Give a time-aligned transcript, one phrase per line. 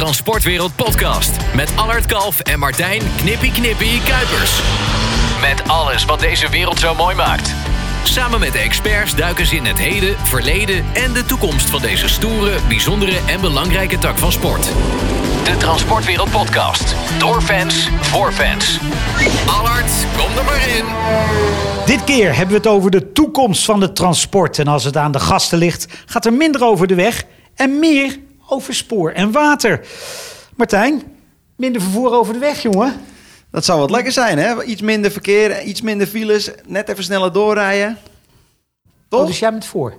[0.00, 1.36] Transportwereld Podcast.
[1.54, 4.60] Met Allard Kalf en Martijn Knippie Knippie Kuipers.
[5.40, 7.54] Met alles wat deze wereld zo mooi maakt.
[8.04, 12.08] Samen met de experts duiken ze in het heden, verleden en de toekomst van deze
[12.08, 14.64] stoere, bijzondere en belangrijke tak van sport.
[15.44, 16.94] De Transportwereld Podcast.
[17.18, 18.78] Door fans, voor fans.
[19.46, 20.84] Allard, kom er maar in.
[21.86, 24.58] Dit keer hebben we het over de toekomst van het transport.
[24.58, 27.24] En als het aan de gasten ligt, gaat er minder over de weg
[27.54, 28.18] en meer
[28.50, 29.86] over spoor en water.
[30.56, 31.02] Martijn,
[31.56, 33.00] minder vervoer over de weg, jongen.
[33.50, 34.64] Dat zou wat lekker zijn, hè?
[34.64, 37.98] Iets minder verkeer, iets minder files, net even sneller doorrijden.
[39.08, 39.20] Toch?
[39.20, 39.94] Oh, dus jij bent voor.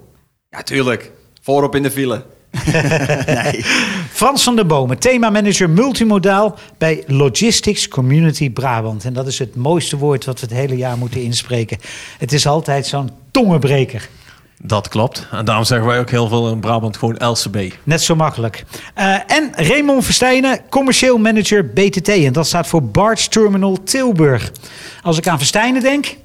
[0.49, 1.11] Ja, tuurlijk.
[1.41, 2.25] Voorop in de file.
[3.43, 3.63] nee.
[4.11, 9.05] Frans van der Bomen, themamanager multimodaal bij Logistics Community Brabant.
[9.05, 11.77] En dat is het mooiste woord wat we het hele jaar moeten inspreken.
[12.17, 14.09] Het is altijd zo'n tongenbreker.
[14.63, 15.27] Dat klopt.
[15.31, 17.73] En daarom zeggen wij ook heel veel in Brabant gewoon LCB.
[17.83, 18.63] Net zo makkelijk.
[18.97, 22.07] Uh, en Raymond Verstijnen, commercieel manager BTT.
[22.07, 24.51] En dat staat voor Barge Terminal Tilburg.
[25.03, 26.15] Als ik aan Verstijnen denk,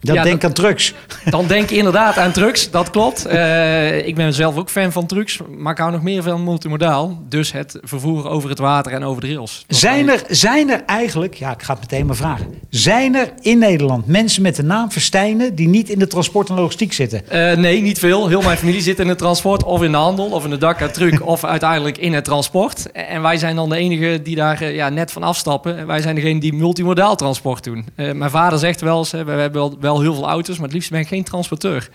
[0.00, 0.94] dan Ja, denk dat- aan trucks.
[1.30, 3.24] Dan denk je inderdaad aan trucks, dat klopt.
[3.26, 7.18] Eh, ik ben zelf ook fan van trucks, maar ik hou nog meer van multimodaal.
[7.28, 9.64] Dus het vervoer over het water en over de rails.
[9.68, 12.46] Zijn er, zijn er eigenlijk, ja, ik ga het meteen maar vragen.
[12.70, 16.54] Zijn er in Nederland mensen met de naam Verstijnen die niet in de transport en
[16.54, 17.28] logistiek zitten?
[17.30, 18.28] Eh, nee, niet veel.
[18.28, 20.80] Heel mijn familie zit in het transport, of in de handel, of in de dak
[20.80, 22.92] en truck, of uiteindelijk in het transport.
[22.92, 25.78] En wij zijn dan de enige die daar eh, ja, net van afstappen.
[25.78, 27.84] En Wij zijn degene die multimodaal transport doen.
[27.96, 30.74] Mijn vader zegt wel eens, hè, we hebben wel, wel heel veel auto's, maar het
[30.74, 31.88] liefst ben ik geen transporteur.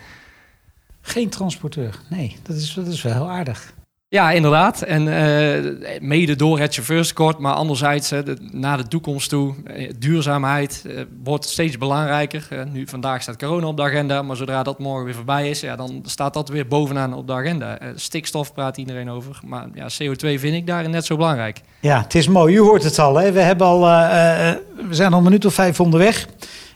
[1.00, 1.94] Geen transporteur.
[2.08, 3.74] Nee, dat is, dat is wel heel aardig.
[4.08, 4.82] Ja, inderdaad.
[4.82, 9.54] En eh, mede door het chauffeurstekort, maar anderzijds eh, de- naar de toekomst toe.
[9.64, 12.48] eh, duurzaamheid eh, wordt steeds belangrijker.
[12.72, 15.76] Nu vandaag staat corona op de agenda, maar zodra dat morgen weer voorbij is, ja,
[15.76, 17.78] dan staat dat weer bovenaan op de agenda.
[17.94, 21.60] Stikstof praat iedereen over, maar ja, CO2 vind ik daarin net zo belangrijk.
[21.80, 22.54] Ja, het is mooi.
[22.54, 23.16] U hoort het al.
[23.16, 23.32] Hè?
[23.32, 24.60] We, hebben al we
[24.94, 26.26] zijn al een minuut of vijf onderweg.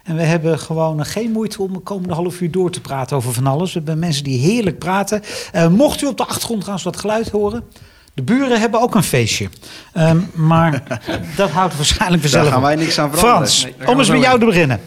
[0.03, 3.33] En we hebben gewoon geen moeite om de komende half uur door te praten over
[3.33, 3.73] van alles.
[3.73, 5.21] We hebben mensen die heerlijk praten.
[5.51, 7.63] Eh, mocht u op de achtergrond trouwens wat geluid horen.
[8.13, 9.49] De buren hebben ook een feestje.
[9.93, 11.01] Ehm, maar
[11.35, 13.47] dat houdt waarschijnlijk vanzelf Daar gaan wij niks aan veranderen.
[13.47, 14.79] Frans, Nee, om eens met jou te beginnen.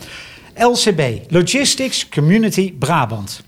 [0.57, 3.43] LCB, Logistics Community Brabant.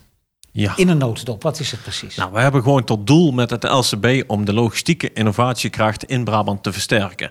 [0.57, 0.73] Ja.
[0.77, 2.17] In een notendop, wat is het precies?
[2.17, 6.63] Nou, we hebben gewoon tot doel met het LCB om de logistieke innovatiekracht in Brabant
[6.63, 7.29] te versterken.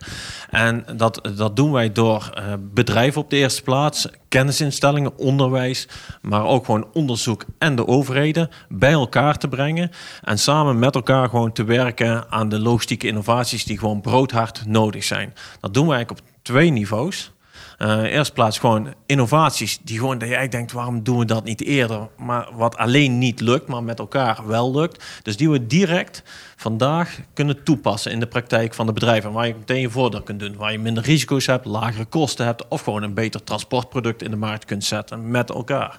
[0.49, 5.87] En dat, dat doen wij door eh, bedrijven op de eerste plaats, kennisinstellingen, onderwijs,
[6.21, 9.91] maar ook gewoon onderzoek en de overheden bij elkaar te brengen.
[10.21, 15.03] En samen met elkaar gewoon te werken aan de logistieke innovaties die gewoon broodhard nodig
[15.03, 15.33] zijn.
[15.59, 17.31] Dat doen we eigenlijk op twee niveaus.
[17.77, 21.61] Eh eerst plaats gewoon innovaties die gewoon dat jij denkt, waarom doen we dat niet
[21.61, 22.07] eerder?
[22.17, 25.03] Maar wat alleen niet lukt, maar met elkaar wel lukt.
[25.23, 26.23] Dus die we direct
[26.55, 29.31] vandaag kunnen toepassen in de praktijk van de bedrijven.
[29.31, 30.55] Waar je meteen je voordeel kunt doen.
[30.55, 34.37] Waar je minder risico's hebt, lagere kosten hebt of gewoon een beter transportproduct in de
[34.37, 35.97] markt kunt zetten met elkaar.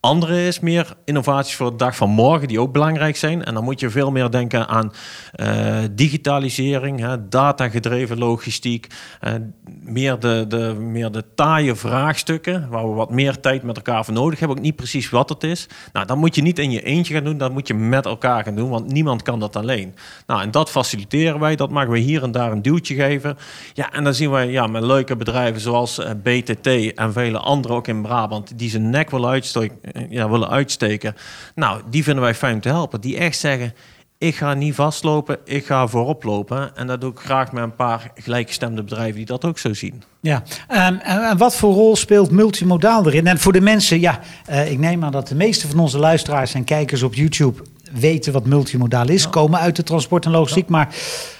[0.00, 3.44] Andere is meer innovaties voor de dag van morgen, die ook belangrijk zijn.
[3.44, 4.92] En dan moet je veel meer denken aan
[5.32, 8.86] eh, digitalisering, datagedreven logistiek.
[9.20, 9.32] eh,
[9.80, 14.14] meer, de, de, meer de taaie vraagstukken, waar we wat meer tijd met elkaar voor
[14.14, 14.56] nodig hebben.
[14.56, 15.68] Ook niet precies wat het is.
[15.92, 18.44] Nou, dat moet je niet in je eentje gaan doen, dat moet je met elkaar
[18.44, 19.94] gaan doen, want niemand kan dat alleen.
[20.26, 23.36] Nou, en dat faciliteren wij, dat maken we hier en daar een duwtje geven.
[23.74, 27.74] Ja, en dan zien wij ja, met leuke bedrijven zoals eh, BTT en vele andere
[27.74, 29.78] ook in Brabant, die zijn nek willen uitsteken,
[30.08, 31.14] ja, willen uitsteken.
[31.54, 33.00] Nou, die vinden wij fijn te helpen.
[33.00, 33.74] Die echt zeggen,
[34.18, 36.76] ik ga niet vastlopen, ik ga voorop lopen.
[36.76, 40.02] En dat doe ik graag met een paar gelijkgestemde bedrijven die dat ook zo zien.
[40.20, 43.26] Ja, Ehm, en, en wat voor rol speelt multimodaal erin?
[43.26, 46.54] En voor de mensen, ja, eh, ik neem aan dat de meeste van onze luisteraars
[46.54, 47.62] en kijkers op YouTube
[47.92, 50.68] weten wat multimodaal is, komen uit de transport en logistiek.
[50.68, 50.88] Maar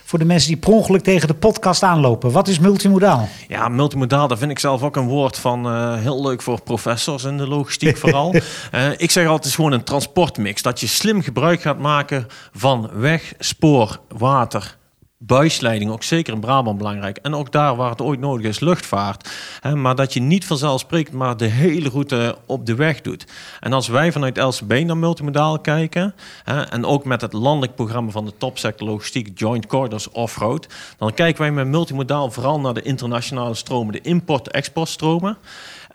[0.04, 3.28] voor de mensen die per ongeluk tegen de podcast aanlopen, wat is multimodaal?
[3.48, 7.24] Ja, multimodaal, dat vind ik zelf ook een woord van eh, heel leuk voor professors
[7.24, 8.34] in de logistiek vooral.
[8.70, 10.62] Eh, ik zeg altijd, het is gewoon een transportmix.
[10.62, 14.77] Dat je slim gebruik gaat maken van weg, spoor, water,
[15.18, 17.16] buisleiding, ook zeker in Brabant belangrijk.
[17.16, 19.30] En ook daar waar het ooit nodig is, luchtvaart.
[19.74, 23.26] Maar dat je niet vanzelfsprekend maar de hele route op de weg doet.
[23.60, 28.24] En als wij vanuit LCB naar multimodaal kijken, en ook met het landelijk programma van
[28.24, 30.66] de topsector logistiek Joint Corridors Offroad,
[30.98, 35.36] dan kijken wij met multimodaal vooral naar de internationale stromen, de import-exportstromen.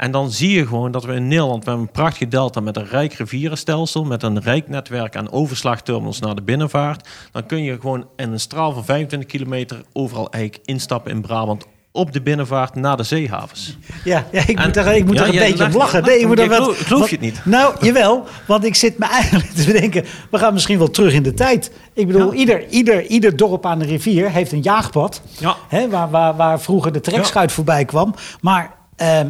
[0.04, 2.78] En dan zie je gewoon dat we in Nederland, we hebben een prachtige delta met
[2.78, 7.08] een rijk rivierenstelsel, met een rijk netwerk aan overslagterminals naar de binnenvaart.
[7.32, 11.66] Dan kun je gewoon in een straal van 25 kilometer overal eigenlijk instappen in Brabant
[11.92, 13.78] op de binnenvaart naar de zeehavens.
[14.04, 16.04] Ja, ja ik En- moet er, ik moet Ja, er een beetje om lacht- lachen.
[16.04, 17.46] Nee, ik moet er wel, geloof- je het niet.
[17.46, 18.24] Nou, jawel.
[18.48, 20.06] Want ik zit me eigenlijk te bedenken...
[20.32, 21.72] we gaan misschien wel terug in de tijd.
[21.94, 25.22] Ik bedoel, ieder, ieder, ieder dorp aan de rivier heeft een jaagpad...
[25.40, 25.56] Ja.
[25.68, 28.16] Hè, waar, waar, waar vroeger de trekschuit voorbij kwam.
[28.42, 29.28] Maar ehm,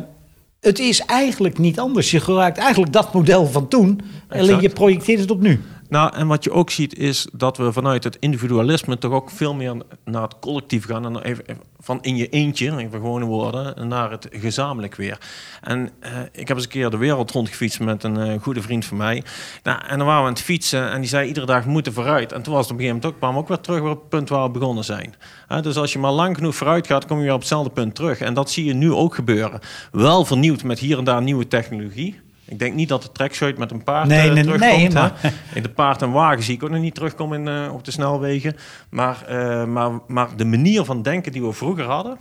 [0.63, 2.11] het is eigenlijk niet anders.
[2.11, 3.99] Je gebruikt eigenlijk dat model van toen...
[4.27, 5.61] alleen je projecteert het op nu.
[5.93, 9.53] Nou, en wat je ook ziet is dat we vanuit het individualisme toch ook veel
[9.53, 9.75] meer
[10.05, 11.21] naar het collectief gaan.
[11.21, 11.37] En
[11.79, 15.17] van in je eentje, even gewone woorden, naar het gezamenlijk weer.
[15.61, 18.85] En eh, ik heb eens een keer de wereld rondgefietst met een eh, goede vriend
[18.85, 19.23] van mij.
[19.63, 22.31] Nou, en dan waren we aan het fietsen en die zei iedere dag moeten vooruit.
[22.31, 23.99] En toen was het op een gegeven moment ook, kwamen we ook weer terug op
[23.99, 25.15] het punt waar we begonnen zijn.
[25.61, 28.19] Dus als je maar lang genoeg vooruit gaat, kom je weer op hetzelfde punt terug.
[28.19, 29.59] En dat zie je nu ook gebeuren.
[29.91, 32.21] Wel vernieuwd met hier en daar nieuwe technologie.
[32.53, 34.71] Ik denk niet dat de trekschuit met een paard Nee, eh, nee, terugkomt.
[34.71, 37.73] nee, maar- In de paard en wagen zie ik ook nog niet terugkomen in, eh,
[37.73, 38.55] op de snelwegen.
[38.89, 42.17] Maar, eh, maar, maar de manier van denken die we vroeger hadden...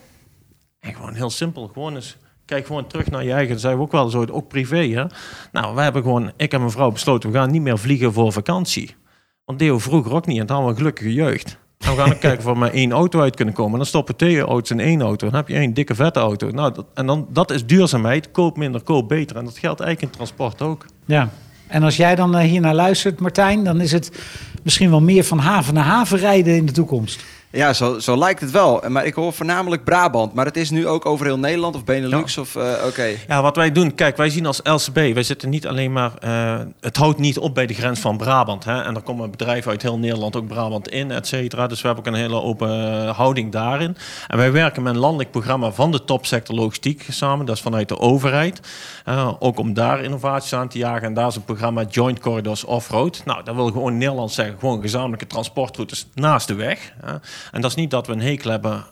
[0.81, 1.67] En gewoon heel simpel.
[1.73, 3.50] Gewoon eens, kijk gewoon terug naar je eigen...
[3.52, 4.76] Dat zijn we ook wel zo, ook privé.
[4.87, 5.05] Hè?
[5.52, 6.32] Nou, wij hebben gewoon...
[6.37, 8.96] Ik en mijn vrouw besloten, we gaan niet meer vliegen voor vakantie.
[9.44, 10.38] Want we vroeger ook niet.
[10.40, 11.58] En dan hadden we een gelukkige jeugd.
[11.82, 13.73] En we gaan kijken of we met één auto uit kunnen komen.
[13.73, 15.26] En dan stoppen twee auto's in één auto.
[15.26, 16.50] Dan heb je één dikke vette auto.
[16.50, 18.31] Nou, dat, en dan, dat is duurzaamheid.
[18.31, 19.37] Koop minder, koop beter.
[19.37, 20.87] En dat geldt eigenlijk in transport ook.
[21.05, 21.29] Ja.
[21.67, 23.64] En als jij dan eh, hier naar luistert, Martijn...
[23.64, 24.11] dan is het
[24.62, 27.25] misschien wel meer van haven naar haven rijden in de toekomst.
[27.52, 28.82] Ja, zo, zo lijkt het wel.
[28.88, 30.34] Maar ik hoor voornamelijk Brabant.
[30.34, 32.56] Maar het is nu ook over heel Nederland of Benelux of...
[32.56, 33.06] eh, Oké.
[33.28, 36.60] Ja, wat wij doen, kijk, wij zien als LCB, wij zitten niet alleen maar, eh,
[36.81, 38.64] het houdt niet op bij de grens van Brabant.
[38.64, 38.82] Hè?
[38.82, 41.66] En er komen bedrijven uit heel Nederland, ook Brabant in, et cetera.
[41.66, 42.69] Dus we hebben ook een hele open
[43.06, 43.96] eh, houding daarin.
[44.28, 47.88] En wij werken met een landelijk programma van de topsector logistiek samen, dat is vanuit
[47.88, 48.60] de overheid.
[49.38, 51.02] Ook om daar innovaties aan te jagen.
[51.06, 53.22] En daar is een programma Joint Corridors Offroad.
[53.25, 56.93] Nou, dat wil gewoon Nederland zeggen, gewoon gezamenlijke transportroutes naast de weg.
[57.04, 57.12] hè.
[57.50, 58.84] En dat is niet dat we een hekel hebben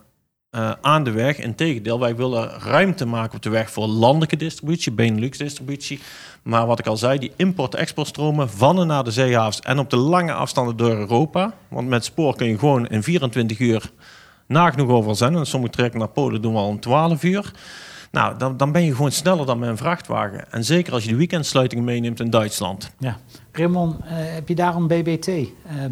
[0.51, 1.39] eh, aan de weg.
[1.39, 6.01] Integendeel, wij willen ruimte maken op de weg voor landelijke distributie, Benelux distributie.
[6.43, 9.97] Maar wat ik al zei, die import-exportstromen van en naar de zeehavens en op de
[9.97, 11.55] lange afstanden door Europa.
[11.69, 13.91] Want met spoor kun je gewoon in 24 uur
[14.47, 15.35] nagenoeg overal zijn.
[15.35, 17.53] En sommige trekken naar Polen doen we al om 12 uur.
[18.11, 20.53] Nou, dan, dan ben je gewoon sneller dan met een vrachtwagen.
[20.53, 22.91] En zeker als je de weekendsluitingen meeneemt in Duitsland.
[22.99, 23.17] Ja.
[23.53, 25.27] Raymond, eh, heb je daarom BBT?
[25.27, 25.45] eh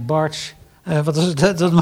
[0.06, 0.56] Barge...
[0.88, 1.38] eh, wat is het?
[1.40, 1.72] Dat, dat,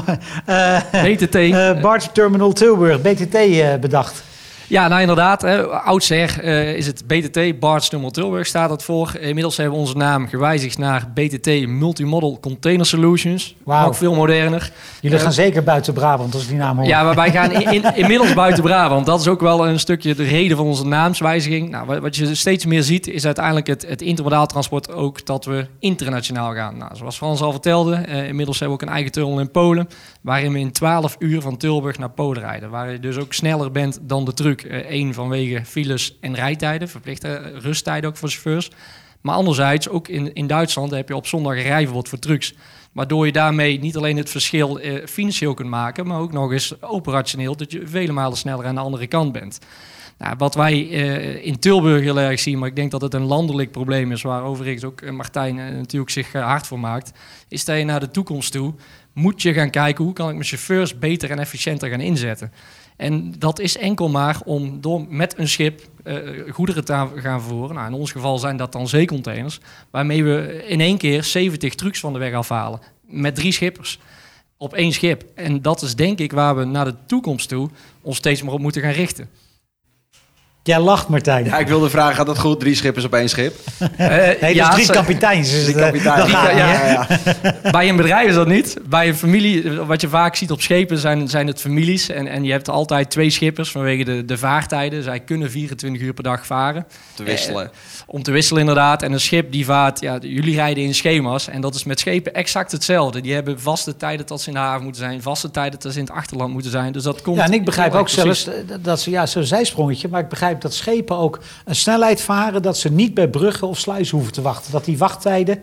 [0.45, 1.35] eh, BTT.
[1.35, 3.37] eh, Barge Terminal Tilburg, BTT
[3.81, 4.23] bedacht.
[4.69, 5.41] Ja, nou inderdaad.
[5.41, 9.11] Hè, oudsher eh, is het BTT, Barts Terminal Tilburg staat dat voor.
[9.19, 13.55] Inmiddels hebben we onze naam gewijzigd naar BTT Multimodal Container Solutions.
[13.63, 13.87] Wauw.
[13.87, 14.71] Ook veel moderner.
[15.01, 16.87] Jullie Eh, gaan zeker buiten Brabant als die naam hoor.
[16.87, 19.05] Ja, maar wij gaan in, in- inmiddels buiten Brabant.
[19.05, 21.69] Dat is ook wel een stukje de reden van onze naamswijziging.
[21.69, 25.45] Nou, wat, wat je steeds meer ziet, is uiteindelijk het, het intermodaal transport ook dat
[25.45, 26.77] we internationaal gaan.
[26.77, 29.87] Nou, zoals Frans al vertelde, eh, inmiddels hebben we ook een eigen tunnel in Polen,
[30.21, 32.69] waarin we in 12 uur van Tilburg naar Polen rijden.
[32.69, 34.56] Waar je dus ook sneller bent dan de truck.
[34.67, 38.71] Eén vanwege files en rijtijden, verplichte eh, rusttijden ook voor chauffeurs.
[39.21, 42.53] Maar anderzijds, ook in, in Duitsland heb je op zondag een rijverbod voor trucks.
[42.91, 46.81] Waardoor je daarmee niet alleen het verschil eh, financieel kunt maken, maar ook nog eens
[46.81, 49.59] operationeel, dat je vele malen sneller aan de andere kant bent.
[50.17, 53.25] Nou, wat wij eh, in Tilburg heel erg zien, maar ik denk dat het een
[53.25, 57.11] landelijk probleem is, waar overigens ook eh, Martijn eh, natuurlijk zich eh, hard voor maakt,
[57.47, 58.73] is dat je naar de toekomst toe
[59.13, 62.51] moet je gaan kijken hoe kan ik mijn chauffeurs beter en efficiënter gaan inzetten.
[62.97, 66.17] En dat is enkel maar om door met een schip eh,
[66.49, 67.75] goederen te gaan vervoeren.
[67.75, 69.59] Nou, in ons geval zijn dat dan zeecontainers,
[69.89, 72.79] waarmee we in één keer 70 trucks van de weg afhalen.
[73.05, 73.99] Met drie schippers
[74.57, 75.25] op één schip.
[75.35, 77.69] En dat is denk ik waar we naar de toekomst toe
[78.01, 79.29] ons steeds meer op moeten gaan richten.
[80.67, 81.45] Jij lacht, Martijn.
[81.45, 82.59] Ja, ik wilde vragen, gaat dat goed?
[82.59, 83.55] Drie schippers op één schip?
[83.97, 84.07] Eh,
[84.41, 85.51] nee, ja, dus drie kapiteins.
[85.51, 86.31] Dus Drie het, eh, kapiteins.
[86.31, 87.71] dat gaat Ja.
[87.71, 88.77] Bij een bedrijf is dat niet.
[88.89, 92.09] Bij een familie, wat je vaak ziet op schepen, zijn, zijn het families.
[92.09, 95.03] En, en je hebt altijd twee schippers vanwege de, de vaartijden.
[95.03, 96.85] Zij kunnen 24 uur per dag varen.
[97.13, 97.71] Te wisselen.
[98.05, 99.01] Om te wisselen inderdaad.
[99.01, 101.47] En een schip die vaart, ja, jullie rijden in schema's.
[101.47, 103.21] En dat is met schepen exact hetzelfde.
[103.21, 105.21] Die hebben vaste tijden dat ze in de haven moeten zijn.
[105.21, 106.91] Vaste tijden dat ze in het achterland moeten zijn.
[106.91, 107.37] Dus dat komt...
[107.37, 110.56] Ja, en ik begrijp ook zelfs eh, dat ze, ja, zo'n zijsprongetje, maar ik begrijp
[110.61, 114.41] dat schepen ook een snelheid varen dat ze niet bij bruggen of sluizen hoeven te
[114.41, 114.71] wachten.
[114.71, 115.59] Dat die wachttijden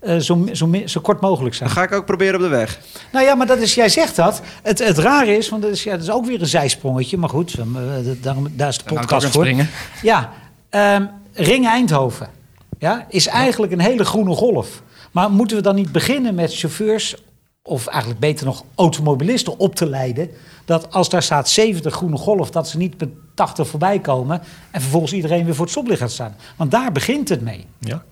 [0.00, 1.68] eh, zo, zo, zo kort mogelijk zijn.
[1.68, 2.78] Dat ga ik ook proberen op de weg.
[3.12, 4.40] Nou ja, maar dat is, jij zegt dat.
[4.62, 7.28] Het, het rare is, want dat is, ja, dat is ook weer een zijsprongetje, maar
[7.28, 7.56] goed,
[8.22, 9.44] daarom, daar is de podcast voor.
[9.44, 9.68] springen.
[10.02, 10.32] Ja,
[10.68, 12.28] ehm, Ring Eindhoven
[12.78, 14.82] ja, is eigenlijk een hele groene golf.
[15.10, 17.16] Maar moeten we dan niet beginnen met chauffeurs,
[17.62, 20.30] of eigenlijk beter nog automobilisten op te leiden,
[20.64, 24.80] dat als daar staat 70 groene golf, dat ze niet met 80 voorbij komen en
[24.80, 26.36] vervolgens iedereen weer voor het stoplicht gaat staan.
[26.56, 27.66] Want daar begint het mee.
[27.78, 28.02] Ja.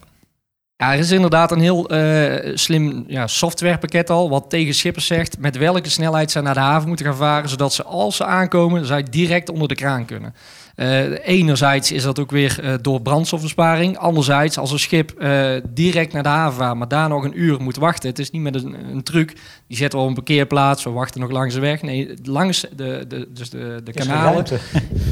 [0.77, 5.39] Ja, er is inderdaad een heel uh, slim ja, softwarepakket al, wat tegen schippers zegt
[5.39, 8.87] met welke snelheid ze naar de haven moeten gaan varen, zodat ze als ze aankomen,
[8.87, 10.35] zij direct onder de kraan kunnen.
[10.81, 13.97] Uh, enerzijds is dat ook weer uh, door brandstofbesparing.
[13.97, 17.61] Anderzijds, als een schip uh, direct naar de haven vaart, maar daar nog een uur
[17.61, 18.09] moet wachten.
[18.09, 19.37] Het is niet met een, een truc.
[19.67, 21.83] Die zetten we op een parkeerplaats, we wachten nog langs de weg.
[21.83, 24.45] Nee, langs de, de, dus de, de kanalen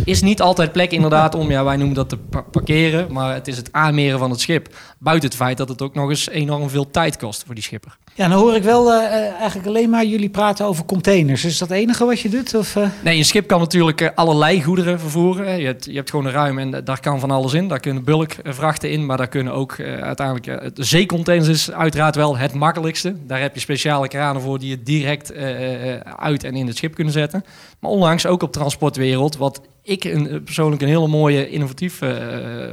[0.05, 2.19] is niet altijd plek inderdaad om, ja, wij noemen dat te
[2.51, 3.13] parkeren.
[3.13, 4.75] Maar het is het aanmeren van het schip.
[4.99, 7.97] Buiten het feit dat het ook nog eens enorm veel tijd kost voor die schipper.
[8.15, 9.03] Ja, dan hoor ik wel uh,
[9.39, 11.45] eigenlijk alleen maar jullie praten over containers.
[11.45, 12.55] Is dat het enige wat je doet?
[12.55, 12.89] Of, uh...
[13.05, 15.59] Nee, een schip kan natuurlijk allerlei goederen vervoeren.
[15.59, 17.69] Je hebt, je hebt gewoon een ruim en daar kan van alles in.
[17.69, 20.77] Daar kunnen bulkvrachten in, maar daar kunnen ook uiteindelijk...
[20.77, 23.15] de zeecontainers is uiteraard wel het makkelijkste.
[23.27, 25.35] Daar heb je speciale kranen voor die je direct
[26.17, 27.45] uit en in het schip kunnen zetten.
[27.81, 32.01] Maar onlangs ook op transportwereld, wat ik een, persoonlijk een hele mooie innovatief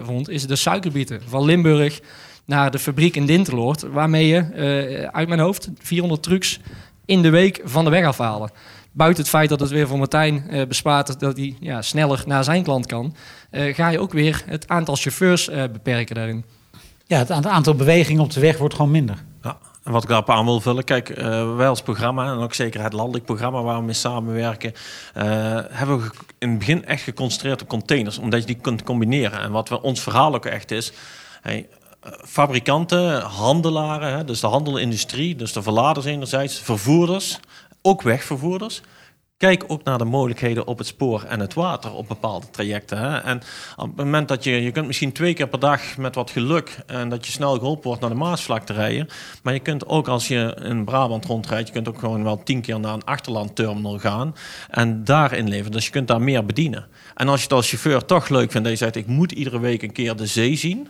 [0.01, 0.29] vond...
[0.29, 1.99] is de suikerbieten van Limburg
[2.45, 6.59] naar de fabriek in Dinterloord, waarmee je uh, uit mijn hoofd 400 trucks
[7.05, 8.51] in de week van de weg afhalen.
[8.91, 12.43] Buiten het feit dat het weer voor Martijn uh, bespaart dat hij ja, sneller naar
[12.43, 13.15] zijn klant kan,
[13.51, 16.45] uh, ga je ook weer het aantal chauffeurs beperken daarin.
[17.05, 19.23] Ja, het aantal bewegingen op de weg wordt gewoon minder.
[19.41, 19.57] Ja.
[19.83, 22.83] En wat ik daarop aan wil vullen, kijk, uh, wij als programma en ook zeker
[22.83, 24.73] het landelijk programma waar we mee samenwerken,
[25.17, 25.23] uh,
[25.69, 29.39] hebben we in het begin echt geconcentreerd op containers, omdat je die kunt combineren.
[29.39, 30.91] En wat we, ons verhaal ook echt is,
[31.41, 31.67] hey,
[32.25, 37.39] fabrikanten, handelaren, hè, dus de handelindustrie, dus de verladers enerzijds, vervoerders,
[37.81, 38.81] ook wegvervoerders.
[39.37, 42.97] Kijk ook naar de mogelijkheden op het spoor en het water op bepaalde trajecten.
[42.97, 43.17] Hè.
[43.17, 43.41] En
[43.75, 46.77] op het moment dat je, je kunt misschien twee keer per dag met wat geluk
[46.85, 49.07] en dat je snel geholpen wordt naar de Maasvlakte rijden.
[49.43, 52.61] Maar je kunt ook als je in Brabant rondrijdt, je kunt ook gewoon wel tien
[52.61, 54.35] keer naar een achterlandterminal gaan
[54.69, 55.71] en daar inleveren.
[55.71, 56.87] Dus je kunt daar meer bedienen.
[57.15, 59.59] En als je het als chauffeur toch leuk vindt en je zegt ik moet iedere
[59.59, 60.87] week een keer de zee zien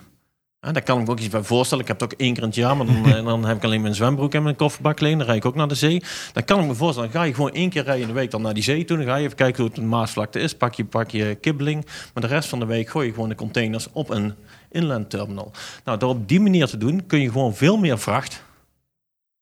[0.72, 1.84] daar kan ik me ook iets bij voorstellen.
[1.84, 3.64] Ik heb het ook één keer in het jaar, maar dan, eh, dan heb ik
[3.64, 5.18] alleen mijn zwembroek en mijn kofferbak alleen.
[5.18, 6.04] Dan rijd ik ook naar de zee.
[6.34, 8.32] Dan kan ik me voorstellen, dan ga je gewoon één keer rijden in de week
[8.32, 8.98] dan naar die zee toe.
[8.98, 10.56] Dan ga je even kijken hoe het een Maasvlakte is.
[10.56, 11.86] Pak je, pak je kibbeling.
[12.14, 14.34] Maar de rest van de week gooi je gewoon de containers op een
[14.72, 15.52] inland terminal.
[15.84, 18.44] Nou, door op die manier te doen, kun je gewoon veel meer vracht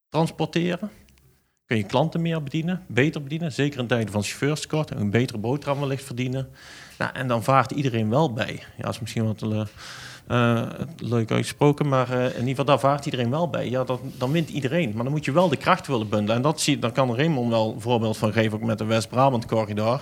[0.10, 0.92] transporteren.
[1.66, 3.52] Kun je klanten meer bedienen, beter bedienen.
[3.52, 4.92] Zeker in tijden van chauffeurstekort.
[4.92, 6.50] Een betere boterham wellicht verdienen.
[6.98, 8.64] Nou, en dan vaart iedereen wel bij.
[8.78, 9.42] Ja, dat is misschien wat...
[9.42, 9.62] Uh,
[10.28, 10.62] uh,
[10.98, 13.70] leuk uitgesproken, maar uh, in ieder geval daar vaart iedereen wel bij.
[13.70, 14.92] Ja, dat, dan wint iedereen.
[14.94, 16.36] Maar dan moet je wel de kracht willen bundelen.
[16.36, 19.46] En dat zie, daar kan Raymond wel een voorbeeld van geven, ook met de West-Brabant
[19.46, 20.02] corridor.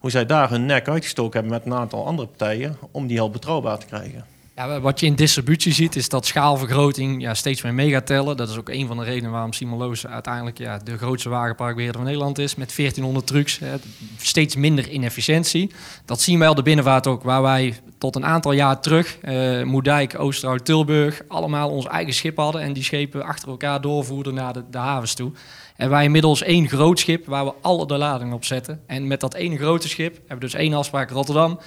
[0.00, 3.30] Hoe zij daar hun nek uitgestoken hebben met een aantal andere partijen om die heel
[3.30, 4.24] betrouwbaar te krijgen.
[4.56, 8.36] Ja, wat je in distributie ziet, is dat schaalvergroting ja, steeds meer mee gaat tellen.
[8.36, 11.96] Dat is ook een van de redenen waarom Simon Loos uiteindelijk ja, de grootste wagenparkbeheerder
[11.96, 12.54] van Nederland is.
[12.54, 13.74] Met 1400 trucks, hè,
[14.16, 15.70] steeds minder inefficiëntie.
[16.04, 19.62] Dat zien wij al de binnenvaart ook, waar wij tot een aantal jaar terug, uh,
[19.62, 22.60] Moerdijk, Oosterhout, Tilburg, allemaal ons eigen schip hadden.
[22.60, 25.32] En die schepen achter elkaar doorvoerden naar de, de havens toe.
[25.76, 28.80] En wij inmiddels één groot schip waar we alle de ladingen op zetten.
[28.86, 31.58] En met dat ene grote schip hebben we dus één afspraak Rotterdam.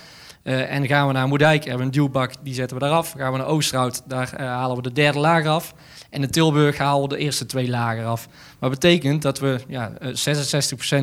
[0.43, 3.13] Uh, en gaan we naar Moerdijk, hebben we een duwbak, die zetten we daar af.
[3.17, 5.74] Gaan we naar Oosterhout, daar uh, halen we de derde lager af.
[6.10, 8.27] En in Tilburg halen we de eerste twee lager af.
[8.60, 9.91] Maar betekent dat we ja,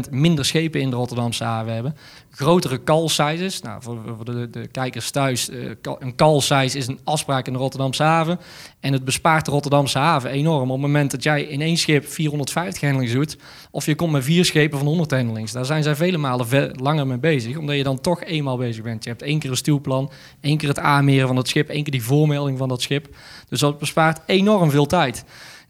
[0.06, 1.96] 66% minder schepen in de Rotterdamse haven hebben
[2.36, 3.62] grotere call sizes.
[3.62, 7.58] Nou, voor, de, de, kijkers thuis, uh, een call size is een afspraak in de
[7.58, 8.38] Rotterdamse haven.
[8.80, 10.70] En het bespaart de Rotterdamse haven enorm.
[10.70, 13.36] Op het moment dat jij in één schip 450 handlings doet,
[13.70, 17.06] of je komt met vier schepen van 100 handlings, daar zijn zij vele malen langer
[17.06, 19.04] mee bezig, omdat je dan toch eenmaal bezig bent.
[19.04, 21.92] Je hebt één keer een stuwplan, één keer het aanmeren van het schip, één keer
[21.92, 23.16] die voormelding van dat schip.
[23.48, 25.24] Dus dat bespaart enorm veel tijd.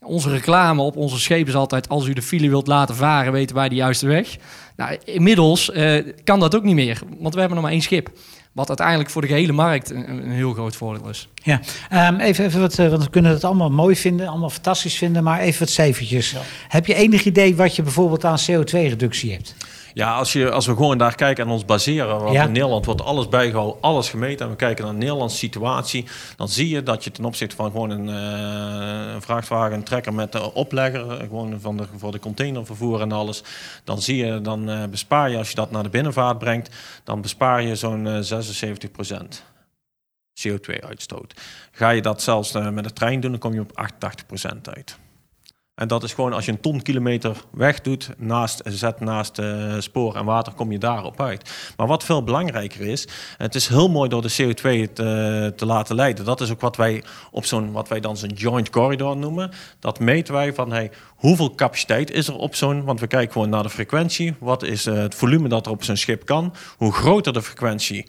[0.06, 3.56] Onze reclame op onze schepen is altijd: als u de file wilt laten varen, weten
[3.56, 4.36] wij de juiste weg.
[4.76, 8.10] Nou, inmiddels uh, kan dat ook niet meer, want we hebben nog maar één schip.
[8.52, 11.28] Wat uiteindelijk voor de gehele markt een, een heel groot voordeel is.
[11.34, 11.60] Ja,
[12.10, 15.24] um, even, even wat, uh, want we kunnen het allemaal mooi vinden, allemaal fantastisch vinden,
[15.24, 16.30] maar even wat cijfertjes.
[16.30, 16.40] Ja.
[16.68, 19.54] Heb je enig idee wat je bijvoorbeeld aan CO2-reductie hebt?
[19.96, 23.02] Ja, als, je, als we gewoon daar kijken en ons baseren, want in Nederland wordt
[23.02, 27.04] alles bijgehouden, alles gemeten, en we kijken naar de Nederlandse situatie, dan zie je dat
[27.04, 31.18] je ten opzichte van gewoon een, uh, een vrachtwagen, een trekker met de oplegger, eh,
[31.18, 33.42] gewoon van de, voor de containervervoer en alles,
[33.84, 36.70] dan zie je, dan uh, bespaar je, als je dat naar de binnenvaart brengt,
[37.04, 39.42] dan bespaar je zo'n uh, 76%
[40.48, 41.34] CO2-uitstoot.
[41.72, 43.88] Ga je dat zelfs met de trein doen, dan kom je op
[44.44, 44.98] 88% uit.
[45.76, 49.74] En dat is gewoon als je een ton kilometer weg doet, naast, zet naast uh,
[49.78, 51.72] spoor en water, kom je daarop uit.
[51.76, 55.94] Maar wat veel belangrijker is, het is heel mooi door de CO2 te, te laten
[55.94, 56.24] leiden.
[56.24, 59.50] Dat is ook wat wij op zo'n, wat wij dan zo'n joint corridor noemen.
[59.80, 63.50] Dat meten wij van hey, hoeveel capaciteit is er op zo'n, want we kijken gewoon
[63.50, 64.34] naar de frequentie.
[64.38, 66.54] Wat is het volume dat er op zo'n schip kan?
[66.76, 68.08] Hoe groter de frequentie?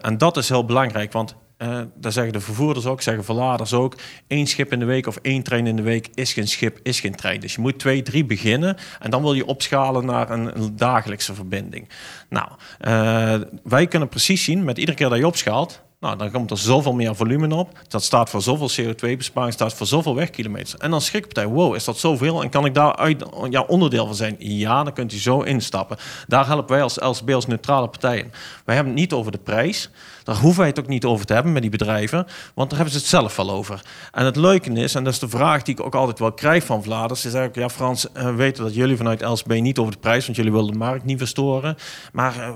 [0.00, 3.94] En dat is heel belangrijk, want Uh, daar zeggen de vervoerders ook, zeggen verladers ook.
[4.26, 7.00] één schip in de week of één trein in de week is geen schip, is
[7.00, 7.40] geen trein.
[7.40, 8.76] Dus je moet twee, drie beginnen.
[9.00, 11.88] En dan wil je opschalen naar een, dagelijkse verbinding.
[12.28, 12.48] Nou,
[12.80, 16.58] uh, wij kunnen precies zien, met iedere keer dat je opschaalt, nou, dan komt er
[16.58, 17.78] zoveel meer volume op.
[17.88, 20.76] Dat staat voor zoveel CO2-besparing, staat voor zoveel wegkilometers.
[20.76, 22.42] En dan schrikt partij, wow, is dat zoveel?
[22.42, 24.36] En kan ik daar uit, ja, onderdeel van zijn?
[24.38, 25.96] Ja, dan kunt u zo instappen.
[26.26, 28.32] Daar helpen wij als LCB als neutrale partijen.
[28.64, 29.90] Wij hebben het niet over de prijs.
[30.24, 32.94] Daar hoeven wij het ook niet over te hebben met die bedrijven, want daar hebben
[32.94, 33.82] ze het zelf wel over.
[34.12, 36.64] En het leuke is, en dat is de vraag die ik ook altijd wel krijg
[36.64, 39.92] van Vladers, is eigenlijk, ja Frans, we eh, weten dat jullie vanuit LSB niet over
[39.92, 41.76] de prijs, want jullie willen de markt niet verstoren,
[42.12, 42.48] maar uh,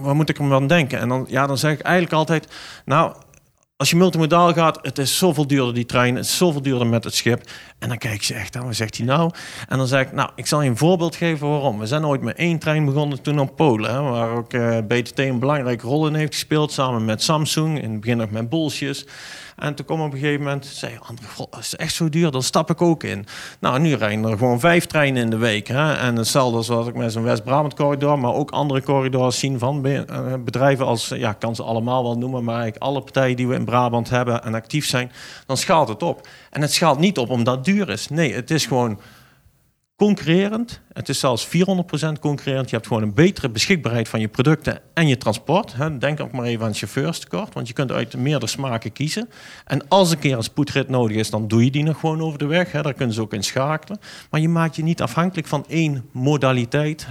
[0.00, 0.98] waar moet ik hem aan denken?
[0.98, 2.48] En dan, ja, dan zeg ik eigenlijk altijd,
[2.84, 3.14] nou,
[3.76, 7.04] als je multimodaal gaat, het is zoveel duurder die trein, het is zoveel duurder met
[7.04, 7.50] het schip.
[7.78, 9.30] En dan kijk je echt aan, wat zegt hij nou?
[9.68, 11.78] En dan zeg ik, nou, ik zal je een voorbeeld geven waarom.
[11.78, 15.38] We zijn ooit met één trein begonnen toen op Polen, waar ook eh, BTT een
[15.38, 19.06] belangrijke rol in heeft gespeeld, samen met Samsung, in het begin nog met Bolsjes.
[19.56, 22.42] En toen kwam op een gegeven moment, zei André, god, is echt zo duur, dan
[22.42, 23.26] stap ik ook in.
[23.60, 25.68] Nou, nu rijden er gewoon vijf treinen in de week.
[25.68, 25.92] Hè?
[25.94, 30.34] En hetzelfde zoals ik met zo'n West-Brabant corridor, maar ook andere corridors zien van eh,
[30.44, 33.64] bedrijven als, ja, kan ze allemaal wel noemen, maar eigenlijk alle partijen die we in
[33.66, 35.12] Brabant hebben en actief zijn,
[35.46, 36.28] dan schaalt het op.
[36.50, 38.08] En het schaalt niet op omdat het duur is.
[38.08, 39.00] Nee, het is gewoon
[39.96, 40.80] concurrerend.
[40.92, 41.50] Het is zelfs 400%
[42.20, 42.70] concurrerend.
[42.70, 45.74] Je hebt gewoon een betere beschikbaarheid van je producten en je transport.
[45.98, 49.28] Denk ook maar even aan chauffeurstekort, want je kunt uit meerdere smaken kiezen.
[49.64, 52.38] En als een keer een spoedrit nodig is, dan doe je die nog gewoon over
[52.38, 52.70] de weg.
[52.70, 54.00] Daar kunnen ze ook in schakelen.
[54.30, 57.06] Maar je maakt je niet afhankelijk van één modaliteit.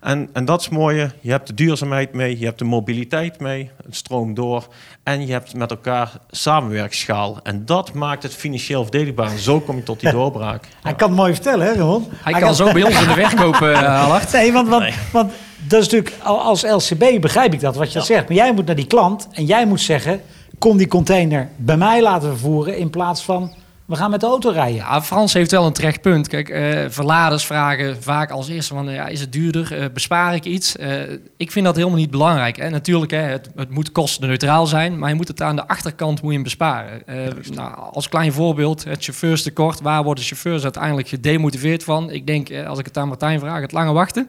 [0.00, 1.10] En, en dat is mooie.
[1.20, 4.66] Je hebt de duurzaamheid mee, je hebt de mobiliteit mee, het stroomt door.
[5.02, 7.40] En je hebt met elkaar samenwerksschaal.
[7.42, 9.30] En dat maakt het financieel verdedigbaar.
[9.30, 10.68] En zo kom je tot die doorbraak.
[10.82, 12.06] Hij kan het mooi vertellen, hè, Ron?
[12.22, 15.80] Hij, kan, zo bij ons in de weg kopen, uh, Nee, want, want, want dat
[15.80, 18.28] is natuurlijk, als LCB begrijp ik dat, wat je zegt.
[18.28, 20.20] Maar jij moet naar die klant en jij moet zeggen...
[20.58, 22.76] kom die container bij mij laten vervoeren...
[22.76, 23.52] in plaats van
[23.88, 24.74] we gaan met de auto rijden.
[24.74, 26.28] Ja, Frans heeft wel een terecht punt.
[26.28, 29.78] Kijk, uh, verladers vragen vaak als eerste van, ja, is het duurder?
[29.78, 30.76] Uh, bespaar ik iets?
[30.76, 31.00] Uh,
[31.36, 32.56] ik vind dat helemaal niet belangrijk.
[32.56, 32.70] Hè.
[32.70, 36.32] Natuurlijk, hè, het, het moet kostenneutraal zijn, maar je moet het aan de achterkant moet
[36.32, 37.02] je besparen.
[37.54, 39.80] nou, als klein voorbeeld, het chauffeurstekort.
[39.80, 42.10] Waar worden chauffeurs uiteindelijk gedemotiveerd van?
[42.10, 44.28] Ik denk, als ik het aan Martijn vraag, het lange wachten.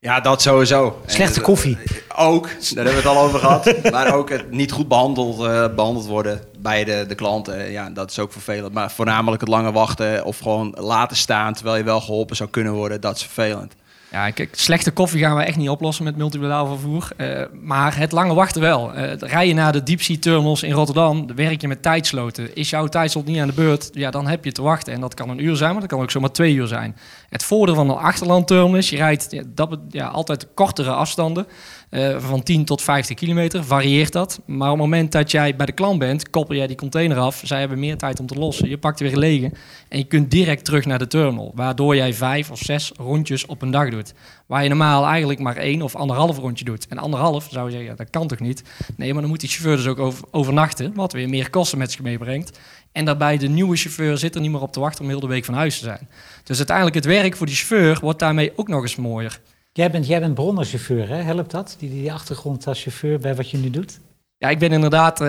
[0.00, 1.00] Ja, dat sowieso.
[1.06, 1.78] Slechte koffie.
[2.16, 3.74] ook, daar hebben we het al over gehad.
[3.90, 7.70] maar ook het niet goed behandeld, uh, behandeld worden bij de, de klanten.
[7.70, 8.72] Ja, dat is ook vervelend.
[8.72, 12.72] Maar voornamelijk het lange wachten of gewoon laten staan terwijl je wel geholpen zou kunnen
[12.72, 13.74] worden, dat is vervelend.
[14.10, 17.08] Ja, kijk, slechte koffie gaan we echt niet oplossen met multimodaal vervoer.
[17.16, 18.94] Uh, maar het lange wachten wel.
[19.18, 22.54] Rij je naar de deep-sea terminals in Rotterdam, werk je met tijdsloten.
[22.54, 24.92] Is jouw tijdslot niet aan de beurt, ja, dan heb je te wachten.
[24.92, 26.96] En dat kan een uur zijn, maar dat kan ook zomaar twee uur zijn.
[27.28, 31.46] Het voordeel van een achterlandterminal is, je rijdt ja, dat, ja, altijd kortere afstanden.
[31.90, 34.40] Uh, van 10 tot 50 kilometer, varieert dat.
[34.46, 37.40] Maar op het moment dat jij bij de klant bent, koppel jij die container af.
[37.44, 38.68] Zij hebben meer tijd om te lossen.
[38.68, 39.52] Je pakt weer gelegen
[39.88, 41.52] en je kunt direct terug naar de terminal.
[41.54, 44.14] Waardoor jij vijf of zes rondjes op een dag doet.
[44.46, 46.86] Waar je normaal eigenlijk maar één of anderhalf rondje doet.
[46.88, 48.62] En anderhalf zou je zeggen, ja, dat kan toch niet?
[48.96, 50.94] Nee, maar dan moet die chauffeur dus ook over, overnachten.
[50.94, 52.58] Wat weer meer kosten met zich meebrengt.
[52.92, 55.26] En daarbij de nieuwe chauffeur zit er niet meer op te wachten om heel de
[55.26, 56.08] week van huis te zijn.
[56.44, 59.40] Dus uiteindelijk het werk voor die chauffeur wordt daarmee ook nog eens mooier.
[59.78, 61.22] Jij bent, jij bent bronnenchauffeur, hè?
[61.22, 61.76] Helpt dat?
[61.78, 64.00] Die, die achtergrond als chauffeur bij wat je nu doet?
[64.38, 65.28] Ja, ik ben inderdaad uh,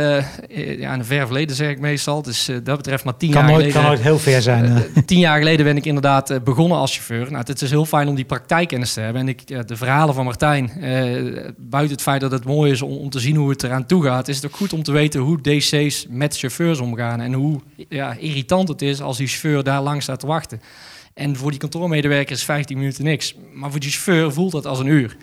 [0.80, 2.22] ja, in een ver verleden, zeg ik meestal.
[2.22, 3.82] Dus uh, dat betreft maar tien kan jaar nooit, geleden.
[3.82, 4.66] Kan nooit heel ver zijn.
[4.66, 7.32] Uh, tien jaar geleden ben ik inderdaad begonnen als chauffeur.
[7.32, 9.22] Nou, het is heel fijn om die praktijkkennis te hebben.
[9.22, 10.72] En ik, de verhalen van Martijn,
[11.58, 14.04] buiten het feit dat het mooi is om, om, te zien hoe het eraan toe
[14.04, 14.28] gaat...
[14.28, 17.22] is het ook goed om te weten hoe DC's met chauffeurs omgaan.
[17.22, 17.60] En hoe
[17.90, 20.62] ja, irritant het is als die chauffeur daar lang staat te wachten.
[21.20, 23.36] En voor die kantoormedewerker is 15 minuten niks.
[23.54, 25.18] Maar voor die chauffeur voelt dat als een uur.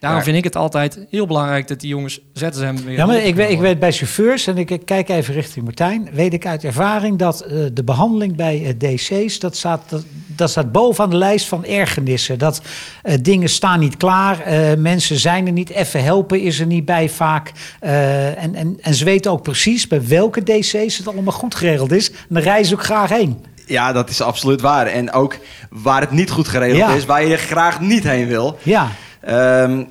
[0.00, 2.96] Daarom vind ik het altijd heel belangrijk dat die jongens ZSM weer...
[2.96, 6.08] Ja, maar ik weet, ik weet bij chauffeurs, en ik kijk even richting Martijn...
[6.12, 9.38] weet ik uit ervaring dat uh, de behandeling bij uh, DC's...
[9.38, 12.38] Dat staat, dat, dat staat bovenaan de lijst van ergernissen.
[12.38, 12.62] Dat
[13.04, 14.44] uh, dingen staan niet klaar,
[14.78, 15.70] mensen zijn er niet...
[15.70, 17.52] even helpen is er niet bij vaak.
[17.80, 22.10] en, en, en ze weten ook precies bij welke DC's het allemaal goed geregeld is.
[22.10, 23.52] En daar reizen ze ook graag heen.
[23.66, 24.86] Ja, dat is absoluut waar.
[24.86, 25.38] En ook
[25.70, 28.58] waar het niet goed geregeld is, waar je graag niet heen wil.
[28.62, 28.90] Ja.
[29.28, 29.88] Um,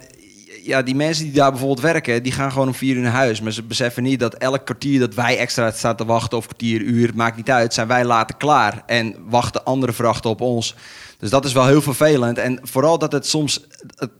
[0.64, 3.42] ja, die mensen die daar bijvoorbeeld werken, die gaan gewoon om vier uur naar huis.
[3.42, 6.82] Maar ze beseffen niet dat elk kwartier dat wij extra staan te wachten, of kwartier,
[6.82, 8.84] uur, maakt niet uit, zijn wij later klaar.
[8.86, 10.76] En wachten andere vrachten op ons.
[11.18, 12.38] Dus dat is wel heel vervelend.
[12.38, 14.12] En vooral dat het soms, het,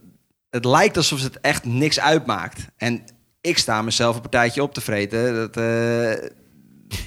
[0.50, 2.66] het lijkt alsof het echt niks uitmaakt.
[2.76, 3.04] En
[3.40, 5.34] ik sta mezelf een partijtje op te vreten.
[5.34, 6.12] Dat, uh,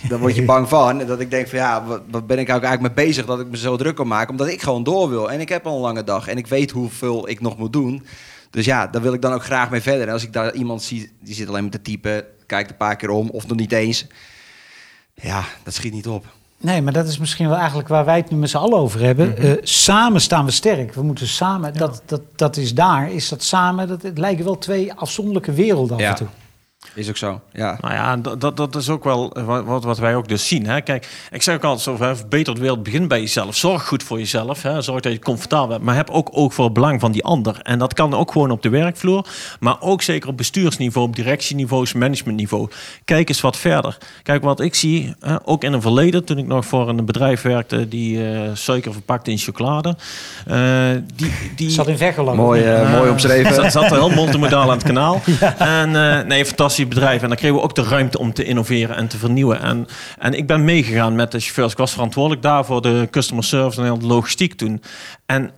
[0.09, 1.05] dan word je bang van.
[1.05, 3.57] Dat ik denk van ja, wat, wat, ben ik eigenlijk mee bezig dat ik me
[3.57, 4.29] zo druk kan maken.
[4.29, 5.31] Omdat ik gewoon door wil.
[5.31, 6.27] En ik heb al een lange dag.
[6.27, 8.05] En ik weet hoeveel ik nog moet doen.
[8.49, 10.07] Dus ja, daar wil ik dan ook graag mee verder.
[10.07, 12.25] En als ik daar iemand zie, die zit alleen maar te typen.
[12.45, 14.07] kijkt een paar keer om of nog niet eens.
[15.13, 16.25] Ja, dat schiet niet op.
[16.59, 18.99] Nee, maar dat is misschien wel eigenlijk waar wij het nu met z'n allen over
[18.99, 19.29] hebben.
[19.29, 19.41] Mhm.
[19.41, 20.93] Eh, samen staan we sterk.
[20.93, 24.57] We moeten samen, dat, dat, dat is daar, is dat samen, dat, het lijken wel
[24.57, 26.09] twee afzonderlijke werelden af Ja.
[26.09, 26.27] en toe.
[26.97, 27.77] Is ook zo, ja.
[27.81, 30.65] Nou ja, dat, dat, dat is ook wel eh, wat, wat- wij ook dus zien.
[30.67, 30.81] Hè.
[30.81, 33.55] Kijk, ik zeg ook altijd zo, hè, beter de wereld begint bij jezelf.
[33.55, 34.61] Zorg goed voor jezelf.
[34.61, 34.81] Hè.
[34.81, 35.81] Zorg dat je comfortabel bent.
[35.81, 37.59] Maar heb ook oog voor het belang van die ander.
[37.61, 39.25] En dat kan ook gewoon op de werkvloer.
[39.59, 42.69] Maar ook zeker op bestuursniveau, op directieniveaus, managementniveau.
[43.05, 43.97] Kijk eens wat verder.
[44.23, 46.23] Kijk, wat ik zie, hè, ook in een verleden...
[46.23, 49.95] toen ik nog voor een bedrijf werkte die eh, suiker verpakte in chocolade.
[50.47, 50.57] eh,
[51.15, 52.35] die, die, Zat in Veghel.
[52.35, 53.53] Mooi, mooi omschreven.
[53.63, 55.21] zat, zat er heel multimodaal aan het kanaal.
[55.57, 57.21] En eh, nee, fantastisch bedrijf.
[57.21, 59.61] En dan kregen we ook de ruimte om te innoveren en te vernieuwen.
[59.61, 59.87] En,
[60.19, 61.71] en ik ben meegegaan met de chauffeurs.
[61.71, 64.81] Ik was verantwoordelijk daar voor de customer service en de logistiek toen.
[65.25, 65.51] En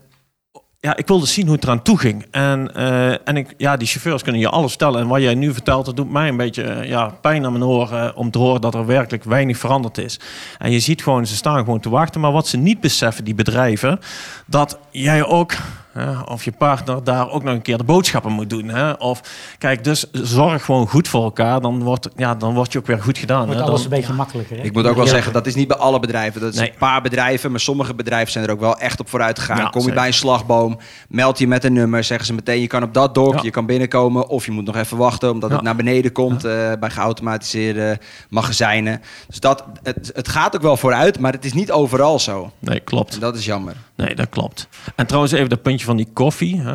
[0.82, 2.26] ja, ik wilde zien hoe het eraan toe ging.
[2.32, 5.02] En, eh, en ik, ja, die chauffeurs kunnen je alles vertellen.
[5.02, 7.64] En wat jij nu vertelt, dat doet mij een beetje eh, ja, pijn aan mijn
[7.64, 8.16] oren...
[8.16, 10.20] om te horen dat er werkelijk weinig veranderd is.
[10.58, 12.22] En je ziet gewoon, ze staan gewoon te wachten.
[12.22, 14.00] Maar wat ze niet beseffen, die bedrijven...
[14.46, 15.54] dat jij ook,
[15.94, 18.68] hè, of je partner, daar ook nog een keer de boodschappen moet doen.
[18.68, 18.92] Hè?
[18.92, 19.22] Of,
[19.58, 21.62] kijk, dus zorg gewoon goed voor elkaar.
[21.62, 23.46] Dan wordt, ja, dan wordt je ook weer goed gedaan.
[23.46, 23.66] Wordt hè.
[23.66, 24.58] alles Dan- een beetje makkelijker.
[24.58, 24.64] Hè?
[24.64, 25.10] Ik moet ook wel Ja.
[25.12, 26.42] zeggen, dat is niet bij alle bedrijven.
[26.42, 26.70] Dat is Nee.
[26.70, 29.58] een paar bedrijven, maar sommige bedrijven zijn er ook wel echt op vooruit gegaan.
[29.58, 29.96] Ja, Kom je zeker.
[29.96, 30.78] bij een slagboom,
[31.10, 33.40] meld je met een nummer, zeggen ze meteen je kan op dat dok, Ja.
[33.44, 35.56] je kan binnenkomen of je moet nog even wachten omdat Ja.
[35.56, 38.00] het naar beneden komt eh, bij geautomatiseerde
[38.30, 39.02] magazijnen.
[39.28, 42.52] Dus dat, het, het gaat ook wel vooruit, maar het is niet overal zo.
[42.60, 43.14] Nee, klopt.
[43.14, 43.74] En dat is jammer.
[43.96, 44.68] Nee, dat klopt.
[44.96, 46.62] En trouwens even dat puntje van die koffie.
[46.62, 46.74] hè.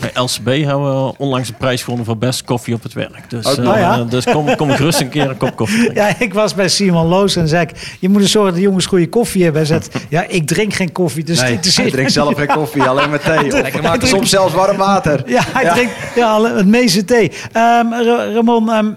[0.00, 3.30] Bij LCB hebben we onlangs een prijs gewonnen voor best koffie op het werk.
[3.30, 3.68] Dus, Ook eh?
[3.70, 4.04] Oh ja?
[4.10, 6.02] dus kom, kom gerust een keer een kop koffie drinken.
[6.02, 8.66] Ja, ik was bij Simon Loos en zei ik, je moet er zorgen dat de
[8.66, 9.66] jongens goede koffie hebben.
[9.66, 13.10] Hij zei, ja, ik drink geen koffie, dus Nee, interesseert drinkt zelf geen koffie, alleen
[13.10, 13.50] maar thee.
[13.62, 14.06] Lekker makkelijk.
[14.14, 15.22] Soms zelfs warm water.
[15.26, 17.32] Ja, hij drinkt ja, het meeste thee.
[17.52, 18.90] Ehm, Ra- Ramon, ehm,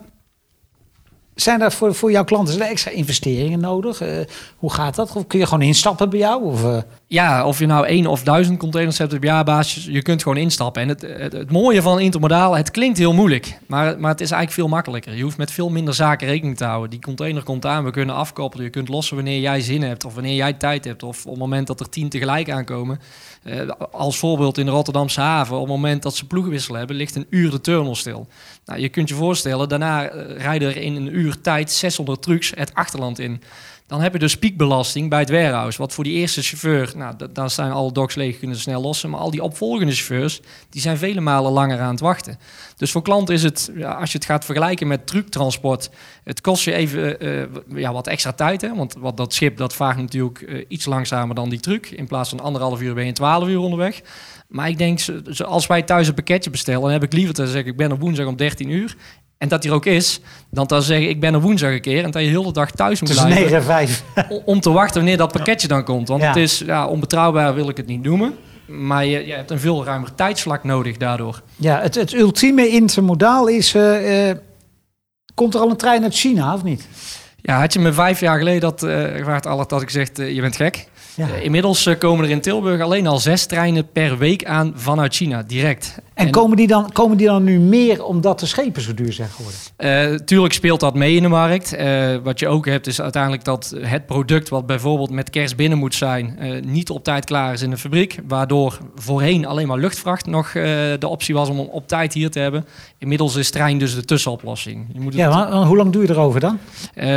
[1.36, 4.02] zijn er voor, voor jouw klanten extra investeringen nodig?
[4.02, 4.10] Eh,
[4.58, 5.16] hoe gaat dat?
[5.16, 6.44] Of kun je gewoon instappen bij jou?
[6.44, 10.22] Of, eh, Ja, of je nou één of duizend containers hebt op jaarbasis, je kunt
[10.22, 10.82] gewoon instappen.
[10.82, 14.62] En het, het, mooie van intermodaal, het klinkt heel moeilijk, maar, maar het is eigenlijk
[14.62, 15.16] veel makkelijker.
[15.16, 16.90] Je hoeft met veel minder zaken rekening te houden.
[16.90, 18.66] Die container komt aan, we kunnen afkoppelen.
[18.66, 21.04] Je kunt lossen wanneer jij zin hebt of wanneer jij tijd hebt.
[21.04, 23.00] Of op het moment dat er tien tegelijk aankomen.
[23.44, 27.16] Eh, als voorbeeld in de Rotterdamse haven, op het moment dat ze ploegenwissel hebben, ligt
[27.16, 28.28] een uur de terminal stil.
[28.66, 32.52] Nou, je kunt je voorstellen, daarna eh, rijden er in een uur tijd 600 trucks
[32.56, 33.42] het achterland in.
[33.88, 35.78] Dan heb je dus piekbelasting bij het warehouse.
[35.78, 38.82] Wat voor die eerste chauffeur, nou, da- dan zijn alle doks leeg, kunnen ze snel
[38.82, 39.10] lossen.
[39.10, 42.40] Maar al die opvolgende chauffeurs, die zijn vele malen langer aan het wachten.
[42.78, 45.90] Dus voor klanten is het, ja, als je het gaat vergelijken met trucktransport,
[46.24, 48.62] het kost je even eh, eh, ja, wat extra tijd.
[48.62, 48.76] Hè?
[48.76, 51.90] Want dat schip, dat vaart natuurlijk eh, iets langzamer dan die truck.
[51.90, 54.02] In plaats van anderhalf uur ben je 12 uur onderweg.
[54.48, 55.00] Maar ik denk,
[55.46, 58.00] als wij thuis een pakketje bestellen, dan heb ik liever te zeggen, ik ben op
[58.00, 58.96] woensdag om 13 uur.
[59.38, 60.20] En dat die er ook is,
[60.52, 62.04] dan te zeggen, ik ben op woensdag een keer.
[62.04, 63.52] En dat je heel de dag thuis moet tussen blijven.
[63.52, 64.04] 9 en 5.
[64.30, 66.08] O- om te wachten wanneer dat pakketje dan komt.
[66.08, 66.28] Want Ja.
[66.28, 68.36] het is ja, onbetrouwbaar, wil ik het niet noemen.
[68.68, 71.42] Maar je, je hebt een veel ruimer tijdsvlak nodig daardoor.
[71.56, 73.74] Ja, het, het ultieme intermodaal is...
[73.76, 74.38] eh, eh,
[75.34, 76.88] komt er al een trein uit China, of niet?
[77.42, 80.42] Ja, had je me vijf jaar geleden dat uh, waard al had ik eh, je
[80.42, 80.88] bent gek.
[81.16, 81.28] Ja.
[81.28, 85.16] Eh, inmiddels eh, komen er in Tilburg alleen al zes treinen per week aan vanuit
[85.16, 85.96] China, direct.
[86.16, 89.30] En, komen, die dan, komen die dan nu meer omdat de schepen zo duur zijn
[89.30, 89.60] geworden?
[89.78, 91.78] Uh, tuurlijk speelt dat mee in de markt.
[91.78, 95.78] Uh, wat je ook hebt is uiteindelijk dat het product wat bijvoorbeeld met kerst binnen
[95.78, 98.20] moet zijn, uh, niet op tijd klaar is in de fabriek.
[98.28, 102.40] Waardoor voorheen alleen maar luchtvracht nog de optie was om hem op tijd hier te
[102.40, 102.66] hebben.
[102.98, 104.86] Inmiddels is trein dus de tussenoplossing.
[104.94, 106.60] Je moet ja, maar, hoe lang doe je erover dan?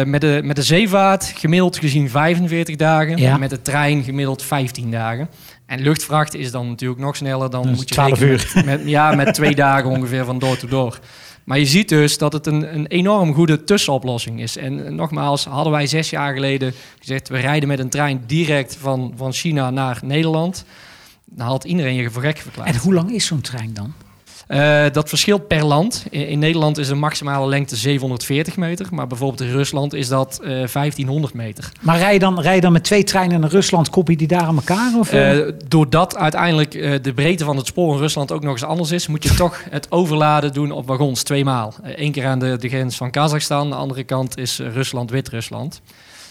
[0.04, 3.16] Met, de, met de zeevaart gemiddeld gezien 45 dagen.
[3.16, 3.36] Ja.
[3.36, 5.28] Met de trein gemiddeld 15 dagen.
[5.68, 7.50] En luchtvracht is dan natuurlijk nog sneller.
[7.50, 8.52] Dan dus moet je 12 uur.
[8.54, 10.98] Met, met, ja, met twee dagen ongeveer van door tot door.
[11.44, 14.56] Maar je ziet dus dat het een, een enorm goede tussenoplossing is.
[14.56, 17.28] En nogmaals, hadden wij zes jaar geleden gezegd...
[17.28, 20.64] we rijden met een trein direct van, van China naar Nederland...
[21.24, 22.70] dan had iedereen je voor gek verklaard.
[22.70, 23.94] En hoe lang is zo'n trein dan?
[24.48, 26.04] Uh, dat verschilt per land.
[26.10, 28.86] In, in, Nederland is de maximale lengte 740 meter.
[28.90, 31.72] Maar bijvoorbeeld in Rusland is dat uh, 1500 meter.
[31.80, 34.28] Maar rij je, dan, rij je dan met twee treinen naar Rusland, koppel je die
[34.28, 34.92] daar aan elkaar?
[34.98, 38.90] Of, uh, doordat uiteindelijk de breedte van het spoor in Rusland ook nog eens anders
[38.90, 39.06] is...
[39.06, 41.74] moet je toch het overladen doen op wagons, tweemaal.
[41.82, 45.80] Eén keer aan de, de grens van Kazachstan, de andere kant is Rusland, Wit-Rusland.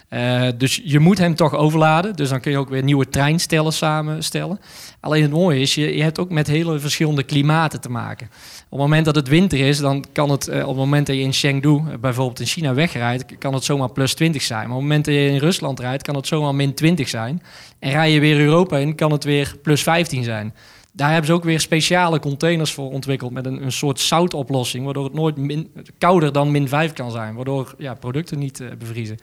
[0.09, 2.15] Uh, dus je moet hem toch overladen.
[2.15, 4.59] Dus dan kun je ook weer nieuwe treinstellen samenstellen.
[4.99, 8.27] Alleen het mooie is, je, je hebt ook met hele verschillende klimaten te maken.
[8.69, 11.15] Op het moment dat het winter is, dan kan het, uh, op het moment dat
[11.15, 14.67] je in Chengdu, uh, bijvoorbeeld in China, wegrijdt, kan het zomaar plus 20 zijn.
[14.67, 17.41] Maar op het moment dat je in Rusland rijdt, kan het zomaar min 20 zijn.
[17.79, 20.53] En rij je weer Europa in, kan het weer plus 15 zijn.
[20.93, 25.03] Daar hebben ze ook weer speciale containers voor ontwikkeld met een, een soort zoutoplossing, waardoor
[25.03, 29.17] het nooit min, kouder dan min 5 kan zijn, waardoor ja, producten niet bevriezen.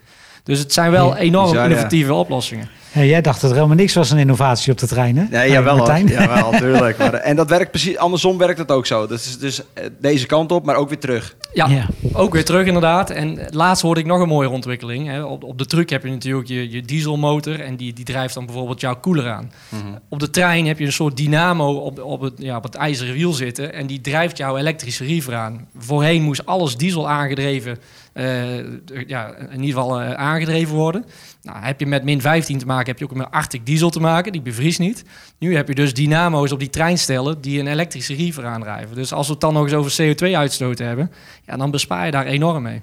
[0.45, 2.69] Dus het zijn wel enorm Bizar, innovatieve oplossingen.
[2.95, 5.23] Ja, jij dacht dat er helemaal niks was een innovatie op de trein, hè?
[5.29, 5.77] Nee, ja, wel,
[6.07, 6.97] ja, wel, natuurlijk.
[7.05, 9.07] Maar, en dat werkt precies, andersom werkt het ook zo.
[9.07, 9.61] Dus, dus
[9.99, 11.35] deze kant op, maar ook weer terug.
[11.53, 13.09] Ja, ja, ook weer terug inderdaad.
[13.09, 15.07] En laatst hoorde ik nog een mooie ontwikkeling.
[15.07, 15.23] Hè.
[15.23, 18.45] Op, op de truck heb je natuurlijk je, je dieselmotor en die, die drijft dan
[18.45, 19.51] bijvoorbeeld jouw koeler aan.
[19.69, 19.81] Mhm.
[20.09, 23.13] Op de trein heb je een soort dynamo op, op, het, ja, op het ijzeren
[23.13, 25.67] wiel zitten en die drijft jouw elektrische riever aan.
[25.77, 27.77] Voorheen moest alles diesel aangedreven
[28.15, 31.05] uh, ja, in ieder geval uh, aangedreven worden.
[31.41, 33.99] Nou, heb je met min 15 te maken, heb je ook met Arctic diesel te
[33.99, 35.03] maken, die bevriest niet.
[35.37, 38.95] Nu heb je dus dynamo's op die treinstellen die een elektrische riever aandrijven.
[38.95, 41.11] Dus als we het dan nog eens over CO2-uitstoot hebben,
[41.45, 42.81] ja, dan bespaar je daar enorm mee.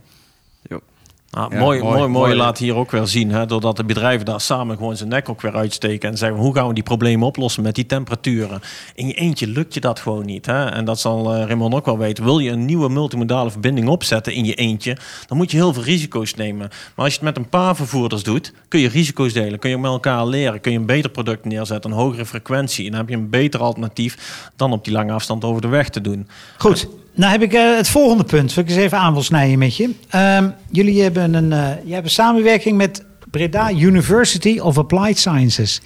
[1.37, 4.77] Nou, mooi, mooi, mooi, laat hier ook weer zien, hè, doordat de bedrijven daar samen
[4.77, 7.75] gewoon zijn nek ook weer uitsteken en zeggen hoe gaan we die problemen oplossen met
[7.75, 8.61] die temperaturen.
[8.95, 10.47] In je eentje lukt je dat gewoon niet.
[10.47, 10.65] Hè?
[10.65, 12.25] En dat zal uh, Raymond ook wel weten.
[12.25, 15.83] Wil je een nieuwe multimodale verbinding opzetten in je eentje, dan moet je heel veel
[15.83, 16.69] risico's nemen.
[16.69, 19.79] Maar als je het met een paar vervoerders doet, kun je risico's delen, kun je
[19.79, 22.85] met elkaar leren, kun je een beter product neerzetten, een hogere frequentie.
[22.85, 25.89] En dan heb je een beter alternatief dan op die lange afstand over de weg
[25.89, 26.29] te doen.
[26.59, 29.59] Goed, nou heb ik uh, het volgende punt, wat ik eens even aan wil snijden
[29.59, 29.91] met je.
[30.15, 35.81] Um, jullie hebben een, uh, jij hebt samenwerking met Breda University of Applied Sciences.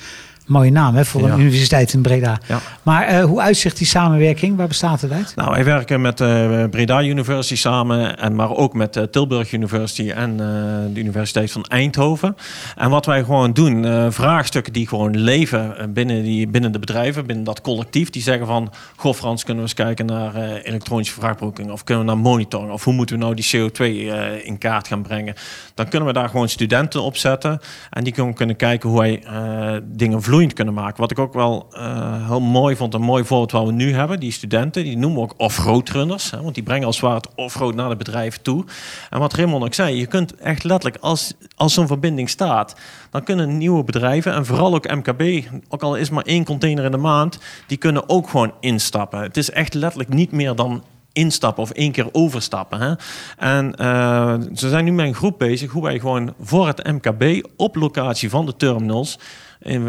[0.47, 2.39] Mooie naam hè, voor een universiteit in Breda.
[2.49, 2.61] Ja.
[2.83, 4.57] Maar uh, hoe uitzicht die samenwerking?
[4.57, 5.33] Waar bestaat het uit?
[5.37, 10.11] Nou, wij werken met uh, Breda University samen, en maar ook met uh, Tilburg University
[10.11, 10.37] en
[10.93, 12.37] de Universiteit van Eindhoven.
[12.77, 17.45] En wat wij gewoon doen, vraagstukken die gewoon leven binnen, die, binnen de bedrijven, binnen
[17.45, 21.85] dat collectief, die zeggen van, goh Frans, kunnen we eens kijken naar elektronische vraagboeking of
[21.85, 23.85] kunnen we naar monitoring of hoe moeten we nou die CO2
[24.45, 25.35] in kaart gaan brengen?
[25.75, 29.23] Dan kunnen we daar gewoon studenten op zetten en die kunnen, kunnen kijken hoe wij
[29.85, 31.01] dingen vloeien kunnen maken.
[31.01, 34.21] Wat ik ook wel uh, heel mooi vond, een mooi voorbeeld wat we nu hebben.
[34.21, 36.31] Die studenten, die noemen we ook off-road runners.
[36.31, 38.65] Hè, want die brengen als het ware het off-road naar de bedrijven toe.
[39.11, 42.77] En wat Raymond ook zei, je kunt echt letterlijk, als, als zo'n verbinding staat...
[43.11, 45.47] dan kunnen nieuwe bedrijven, en vooral ook MKB...
[45.69, 47.39] ook al is maar één container in de maand...
[47.67, 49.21] die kunnen ook gewoon instappen.
[49.21, 50.83] Het is echt letterlijk niet meer dan
[51.17, 52.81] instappen of één keer overstappen.
[52.81, 52.95] Hè?
[53.39, 57.47] En uh, ze zijn nu met een groep bezig hoe wij gewoon voor het MKB
[57.57, 59.19] op locatie van de terminals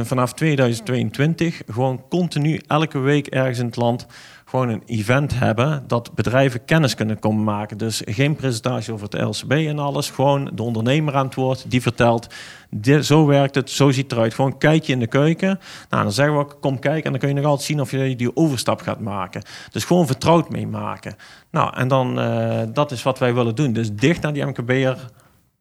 [0.06, 4.08] vanaf 2022 gewoon continu elke week ergens in het land
[4.50, 7.78] gewoon een event hebben dat bedrijven kennis kunnen komen maken.
[7.78, 10.10] Dus geen presentatie over het LCB en alles.
[10.10, 12.28] Gewoon de ondernemer aan het woord die vertelt,
[12.70, 14.34] dit, zo werkt het, zo ziet het eruit.
[14.34, 15.60] Gewoon kijk je in de keuken.
[15.90, 18.16] Nou, dan zeggen we, kom kijken en dan kun je nog altijd zien of je
[18.16, 19.42] die overstap gaat maken.
[19.72, 21.16] Dus gewoon vertrouwd mee maken.
[21.52, 23.74] Nou, en dan, uh, dat is wat wij willen doen.
[23.74, 24.98] Dus dicht naar die MKB'er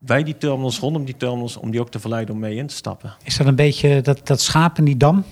[0.06, 2.74] bij die terminals, rondom die terminals, om die ook te verleiden om mee in te
[2.74, 3.14] stappen.
[3.22, 5.24] Is dat een beetje dat, dat schaap in die dam?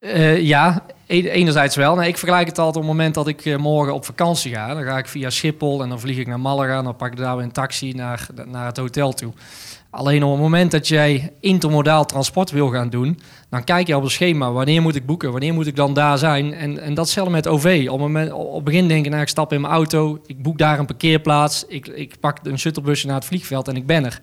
[0.00, 1.94] Uh, ja, enerzijds wel.
[1.94, 4.74] Nee, ik vergelijk het altijd op het moment dat ik uh, morgen op vakantie ga.
[4.74, 6.82] Dan ga ik via Schiphol en dan vlieg ik naar Malaga.
[6.82, 9.32] Dan pak ik daar weer een taxi naar, naar het hotel toe.
[9.90, 14.02] Alleen op het moment dat jij intermodaal transport wil gaan doen, dan kijk je op
[14.02, 14.52] het schema.
[14.52, 15.30] Wanneer moet ik boeken?
[15.30, 16.54] Wanneer moet ik dan daar zijn?
[16.54, 17.86] En, en datzelfde met OV.
[17.90, 20.78] Op op het begin denk ik, nou, ik stap in mijn auto, ik boek daar
[20.78, 24.20] een parkeerplaats, ik, ik pak een shuttlebusje naar het vliegveld en ik ben er.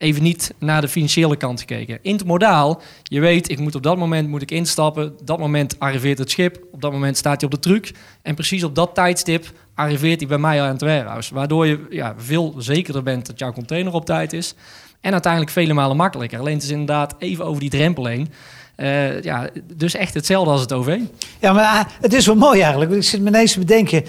[0.00, 1.98] Even niet naar de financiële kant gekeken.
[2.02, 5.04] Intermodaal, je weet, ik moet op dat moment moet ik instappen.
[5.20, 6.64] Op dat moment arriveert het schip.
[6.72, 7.92] Op dat moment staat hij op de truck.
[8.22, 11.34] En precies op dat tijdstip arriveert hij bij mij aan het warehouse.
[11.34, 14.54] Waardoor je ja, veel zekerder bent dat jouw container op tijd is.
[15.00, 16.38] En uiteindelijk vele malen makkelijker.
[16.38, 18.28] Alleen het is inderdaad even over die drempel heen.
[18.76, 20.98] Uh, ja, dus echt hetzelfde als het OV.
[21.40, 22.92] Ja, maar ah, het is wel mooi eigenlijk.
[22.92, 24.04] Ik zit me ineens te bedenken.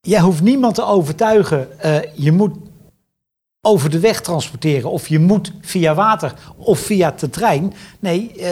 [0.00, 1.68] Jij hoeft niemand te overtuigen.
[1.84, 2.52] Uh, je moet
[3.66, 4.90] over de weg transporteren.
[4.90, 7.72] Of je moet via water of via de trein.
[7.98, 8.44] Nee, uh,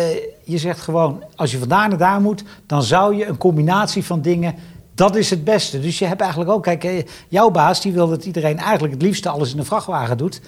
[0.44, 4.20] je zegt gewoon, als je vandaar naar daar moet, dan zou je een combinatie van
[4.20, 4.54] dingen.
[4.94, 5.80] Dat is het beste.
[5.80, 9.28] Dus je hebt eigenlijk ook, kijk, jouw baas die wil dat iedereen eigenlijk het liefste
[9.28, 10.40] alles in een vrachtwagen doet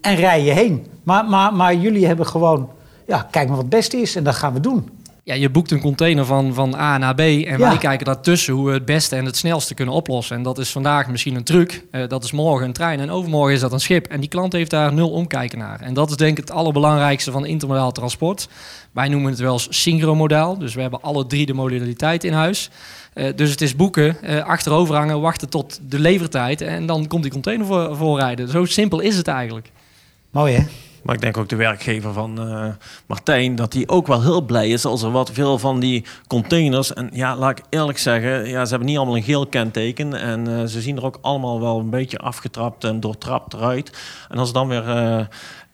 [0.00, 0.86] en rij je heen.
[1.02, 2.70] Maar, maar, maar jullie hebben gewoon,
[3.06, 4.88] ja, kijk maar wat het beste is en dat gaan we doen.
[5.28, 8.66] Ja, je boekt een container van, van A naar B en wij kijken daartussen hoe
[8.66, 10.36] we het beste en het snelste kunnen oplossen.
[10.36, 13.54] En dat is vandaag misschien een truck, uh, dat is morgen een trein en overmorgen
[13.54, 14.06] is dat een schip.
[14.06, 15.80] En die klant heeft daar nul omkijken naar.
[15.80, 18.48] En dat is denk ik het allerbelangrijkste van intermodaal transport.
[18.92, 22.70] Wij noemen het wel als synchromodaal, dus we hebben alle drie de modaliteiten in huis.
[23.14, 27.22] Uh, dus het is boeken, uh, achterover hangen, wachten tot de levertijd en dan komt
[27.22, 28.48] die container voor, voorrijden.
[28.48, 29.70] Zo simpel is het eigenlijk.
[30.30, 30.62] Mooi hè?
[31.02, 32.66] Maar ik denk ook de werkgever van uh,
[33.06, 36.92] Martijn, dat hij ook wel heel blij is als er wat veel van die containers.
[36.92, 40.14] En ja, laat ik eerlijk zeggen, ja, ze hebben niet allemaal een geel kenteken.
[40.14, 43.98] En uh, ze zien er ook allemaal wel een beetje afgetrapt en doortrapt eruit.
[44.28, 45.20] En als dan weer uh,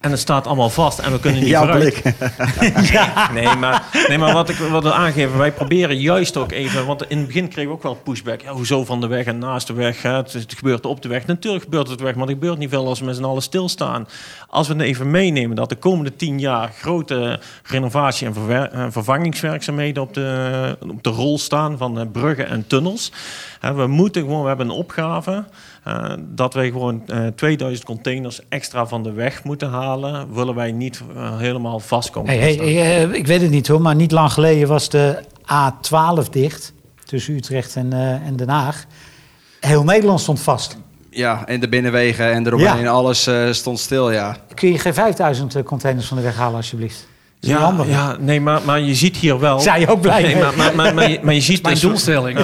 [0.04, 2.02] En het staat allemaal vast en we kunnen niet Jouw vooruit.
[2.02, 2.14] blik.
[3.32, 7.18] Nee, maar, nee, maar wat ik wilde aangeven, wij proberen juist ook even, want in
[7.18, 8.40] het begin kregen we ook wel pushback.
[8.40, 10.02] Ja, hoezo van de weg en naast de weg?
[10.02, 10.12] Hè?
[10.12, 11.26] Het, het gebeurt op de weg.
[11.26, 13.24] Natuurlijk gebeurt het op de weg, maar het gebeurt niet veel als we met z'n
[13.24, 14.08] allen stilstaan.
[14.48, 20.02] Als we het even meenemen dat de komende tien jaar grote renovatie en eh, vervangingswerkzaamheden
[20.02, 23.12] op de, op de rol staan van eh, bruggen en tunnels.
[23.60, 25.44] Hè, we moeten gewoon, we hebben een opgave.
[25.84, 30.72] Eh, dat wij gewoon eh 2000 containers extra van de weg moeten halen, willen wij
[30.72, 32.38] niet eh, helemaal vastkomen.
[32.38, 32.84] Hey, te hey, staan.
[32.84, 36.72] hey, ik weet het niet hoor, maar niet lang geleden was de A12 dicht.
[37.04, 38.84] Tussen Utrecht en, eh, en Den Haag.
[39.60, 40.76] Heel Nederland stond vast.
[41.10, 42.90] Ja, en de binnenwegen en eromheen, Ja.
[42.90, 44.36] alles eh, stond stil, ja.
[44.54, 47.06] Kun je geen 5000 containers van de weg halen alsjeblieft?
[47.46, 47.88] Ja, handig.
[47.88, 49.60] ja, nee, maar, maar je ziet hier wel.
[49.60, 51.82] Zijn je ook blij Nee, maar, maar, maar, maar, je, maar je ziet Mijn dus,
[51.82, 52.38] doelstelling.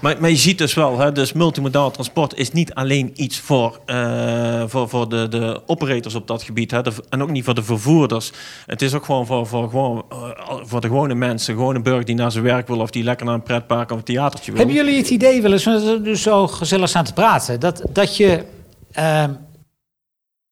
[0.00, 3.80] Maar, maar je ziet dus wel, hè, dus multimodaal transport is niet alleen iets voor,
[3.86, 7.54] eh, voor, voor de, de operators op dat gebied hè, de- en ook niet voor
[7.54, 8.32] de vervoerders.
[8.66, 10.16] Het is ook gewoon voor, voor, gewoon, eh,
[10.62, 13.34] voor de gewone mensen, gewone burger die naar zijn werk wil of die lekker naar
[13.34, 14.60] een pretpark of een theatertje wil.
[14.60, 18.16] Hebben jullie het idee wel eens, we dus zo gezellig staan te praten, dat, dat
[18.16, 18.44] je
[18.92, 19.30] ehm,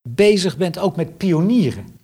[0.09, 1.94] bezig bent ook met pionieren?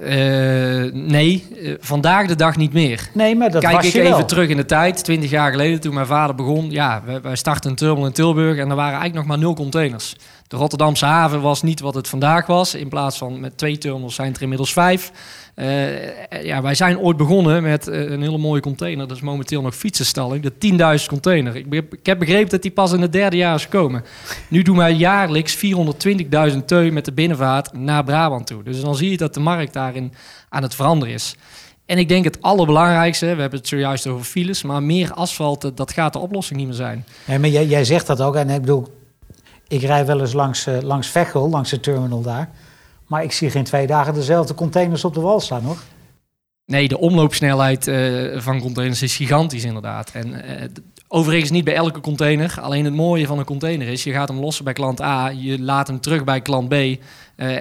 [0.00, 3.08] Eh, nee, eh, vandaag de dag niet meer.
[3.12, 4.24] Nee, maar dat Kijk was ik je even wel.
[4.24, 6.70] terug in de tijd, 20 jaar geleden, toen mijn vader begon.
[6.70, 9.54] Ja, wij, wij startten een terminal in Tilburg en er waren eigenlijk nog maar nul
[9.54, 10.16] containers.
[10.48, 12.74] De Rotterdamse haven was niet wat het vandaag was.
[12.74, 15.12] In plaats van met twee terminals zijn er inmiddels vijf.
[15.54, 19.08] Eh, ja, wij zijn ooit begonnen met eh, een hele mooie container.
[19.08, 20.42] Dat is momenteel nog fietsenstalling.
[20.42, 21.56] De 10.000 container.
[21.56, 24.04] Ik, ik heb begrepen dat die pas in het derde jaar is gekomen.
[24.48, 25.56] Nu doen wij jaarlijks
[26.52, 28.62] 420.000 teu met de binnenvaart naar Brabant toe.
[28.62, 30.12] Dus dan zie je dat de markt daarin
[30.48, 31.36] aan het veranderen is.
[31.86, 35.92] En ik denk het allerbelangrijkste, we hebben het zojuist over files, maar meer asfalt, dat
[35.92, 37.04] gaat de oplossing niet meer zijn.
[37.24, 38.36] Nee, maar jij, jij zegt dat ook.
[38.36, 38.95] En ik bedoel,
[39.68, 42.50] ik rij wel eens langs, eh, langs Veghel, langs de terminal daar.
[43.06, 45.78] Maar ik zie geen twee dagen dezelfde containers op de wal staan, hoor.
[46.64, 50.10] Nee, de omloopsnelheid eh, van containers is gigantisch inderdaad.
[50.12, 50.68] En eh,
[51.08, 52.58] overigens niet bij elke container.
[52.60, 55.60] Alleen het mooie van een container is, je gaat hem lossen bij klant A, je
[55.60, 56.98] laat hem terug bij klant B eh,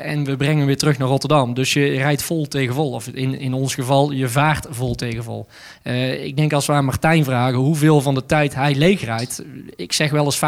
[0.06, 1.54] en we brengen hem weer terug naar Rotterdam.
[1.54, 2.92] Dus je rijdt vol tegen vol.
[2.92, 5.48] Of in, in ons geval, je vaart vol tegen vol.
[5.82, 9.44] Eh, ik denk als we aan Martijn vragen hoeveel van de tijd hij leegrijdt,
[9.76, 10.40] ik zeg wel eens 50%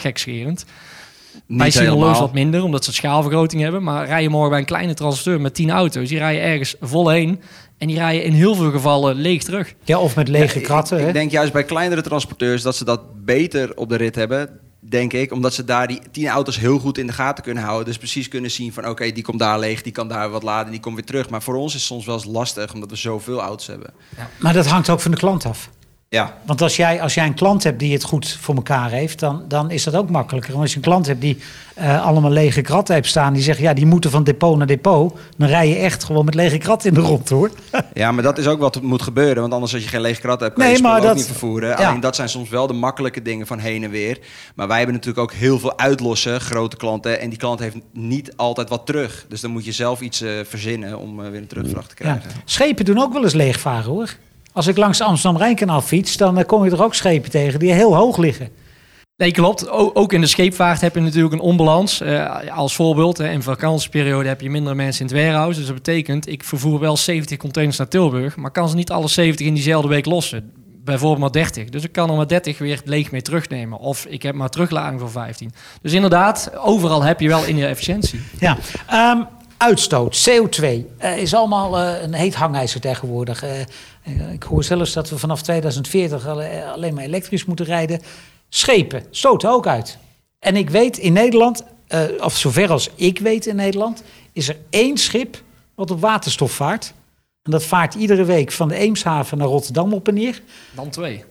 [0.00, 0.64] gekscherend.
[1.46, 2.20] Bij Niet Sinoloos helemaal.
[2.20, 3.82] wat minder, omdat ze schaalvergroting hebben.
[3.82, 7.08] Maar rij je morgen bij een kleine transporteur met 10 auto's, die rijden ergens vol
[7.08, 7.40] heen.
[7.82, 9.74] En die rijden in heel veel gevallen leeg terug.
[9.84, 11.08] Ja, of met lege Ja, kratten, ik, hè?
[11.08, 14.60] ik denk juist bij kleinere transporteurs dat ze dat beter op de rit hebben.
[14.80, 17.86] Denk ik, omdat ze daar die tien auto's heel goed in de gaten kunnen houden.
[17.86, 20.70] Dus precies kunnen zien van oké, die komt daar leeg, die kan daar wat laden,
[20.70, 21.30] die komt weer terug.
[21.30, 23.92] Maar voor ons is het soms wel eens lastig, omdat we zoveel auto's hebben.
[24.38, 25.70] Maar dat hangt ook van de klant af.
[26.12, 29.18] Ja, Want als jij, als jij een klant hebt die het goed voor elkaar heeft,
[29.20, 30.52] dan, dan is dat ook makkelijker.
[30.52, 31.38] Maar als je een klant hebt die
[31.74, 35.18] eh, allemaal lege kratten heeft staan, die zegt ja, die moeten van depot naar depot,
[35.36, 37.50] dan rij je echt gewoon met lege kratten in de rond hoor.
[37.94, 39.40] ja, maar dat is ook wat moet gebeuren.
[39.40, 41.68] Want anders als je geen lege krat hebt, kan Nee, je maar ook niet vervoeren.
[41.68, 41.74] ja.
[41.88, 44.18] Alleen dat zijn soms wel de makkelijke dingen van heen en weer.
[44.54, 47.20] Maar wij hebben natuurlijk ook heel veel uitlossen, grote klanten.
[47.20, 49.26] En die klant heeft niet altijd wat terug.
[49.28, 52.10] Dus dan moet je zelf iets eh, verzinnen om eh, weer een terugvracht te Ja.
[52.16, 52.40] krijgen.
[52.44, 54.14] Schepen doen ook wel eens leegvaren hoor.
[54.52, 57.96] Als ik langs Amsterdam-Rijnkanaal fiets, dan eh, kom je er ook schepen tegen die heel
[57.96, 58.48] hoog liggen.
[59.16, 59.70] Nee, klopt.
[59.70, 62.00] Ook in de scheepvaart heb je natuurlijk een onbalans.
[62.00, 65.58] Eh, als voorbeeld, in vakantieperiode heb je minder mensen in het warehouse.
[65.58, 69.08] Dus dat betekent, ik vervoer wel 70 containers naar Tilburg, maar kan ze niet alle
[69.08, 70.52] 70 in diezelfde week lossen.
[70.84, 71.68] Bijvoorbeeld maar 30.
[71.68, 73.78] Dus ik kan er maar 30 weer leeg mee terugnemen.
[73.78, 75.52] Of ik heb maar teruglading voor 15.
[75.82, 78.20] Dus inderdaad, overal heb je wel in je efficiëntie.
[78.38, 79.22] Ja, ehm,
[79.62, 83.42] uitstoot, CO2, eh, is allemaal eh, een heet hangijzer tegenwoordig.
[83.42, 83.60] Eh,
[84.32, 88.00] ik hoor zelfs dat we vanaf 2040 alle- alleen maar elektrisch moeten rijden.
[88.48, 89.98] Schepen stoten ook uit.
[90.38, 94.56] En ik weet in Nederland, eh, of zover als ik weet in Nederland, is er
[94.70, 95.42] één schip
[95.74, 96.92] wat op waterstof vaart.
[97.42, 100.42] En dat vaart iedere week van de Eemshaven naar Rotterdam op en neer.
[100.74, 101.24] Dan twee.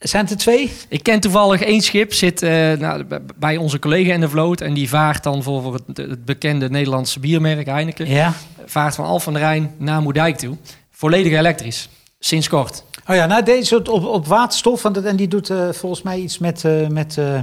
[0.00, 0.72] Zijn het er twee?
[0.88, 3.04] Ik ken toevallig één schip, zit eh, nou,
[3.36, 4.60] bij onze collega in de vloot.
[4.60, 8.08] En die vaart dan voor, voor het, het bekende Nederlandse biermerk Heineken.
[8.08, 8.32] Ja.
[8.66, 10.56] Vaart van Alphen aan de Rijn naar Moerdijk toe.
[10.90, 11.88] Volledig elektrisch.
[12.18, 12.84] Sinds kort.
[13.06, 14.84] Oh ja, nou deze op, op, waterstof.
[14.84, 17.42] En, dat- en die doet eh, volgens mij iets met, eh, met hoe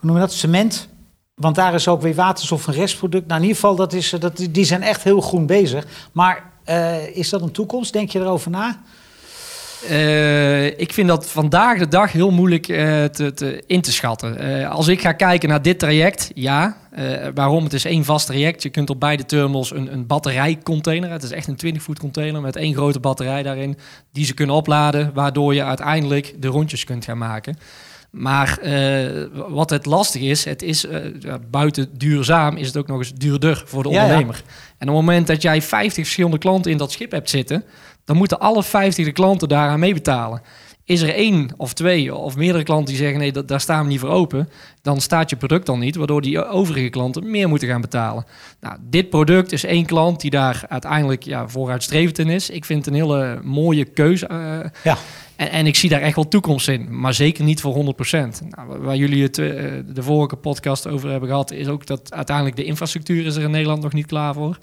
[0.00, 0.88] noem je dat, cement.
[1.34, 3.26] Want daar is ook weer waterstof een restproduct.
[3.26, 5.86] Nou, in ieder geval, dat is, dat, die zijn echt heel groen bezig.
[6.12, 6.50] Maar
[7.12, 7.92] is dat een toekomst?
[7.92, 8.80] Denk je erover na?
[9.86, 14.38] Eh, ik vind dat vandaag de dag heel moeilijk eh, te, te, in te schatten.
[14.38, 16.76] Eh, als ik ga kijken naar dit traject, ja.
[17.34, 17.64] Waarom?
[17.64, 18.62] Het is één vast traject.
[18.62, 21.10] Je kunt op beide terminals een, een batterijcontainer.
[21.10, 23.78] Het is echt een 20 voet container met één grote batterij daarin.
[24.12, 27.58] Die ze kunnen opladen, waardoor je uiteindelijk de rondjes kunt gaan maken.
[28.10, 32.86] Maar uh, wat het lastig is, het is uh, ja, buiten duurzaam is het ook
[32.86, 34.34] nog eens duurder voor de ondernemer.
[34.34, 34.52] Ja, ja.
[34.78, 37.64] En op het moment dat jij 50 verschillende klanten in dat schip hebt zitten,
[38.04, 40.42] dan moeten alle 50 de klanten daaraan meebetalen.
[40.84, 43.88] Is er één of twee of meerdere klanten die zeggen nee, dat, daar staan we
[43.88, 44.48] niet voor open,
[44.82, 48.24] dan staat je product dan niet, waardoor die overige klanten meer moeten gaan betalen.
[48.60, 52.50] Nou, dit product is één klant die daar uiteindelijk ja, vooruitstrevend in is.
[52.50, 54.28] Ik vind het een hele mooie keuze.
[54.32, 54.98] Uh, ja.
[55.38, 57.78] En, en, ik zie daar echt wel toekomst in, maar zeker niet voor 100%.
[58.48, 62.56] Nou, waar jullie het uh, de vorige podcast over hebben gehad, is ook dat uiteindelijk
[62.56, 64.58] de infrastructuur is er in Nederland nog niet klaar voor.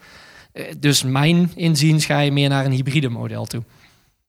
[0.54, 3.64] Uh, dus mijn inziens ga je meer naar een hybride model toe.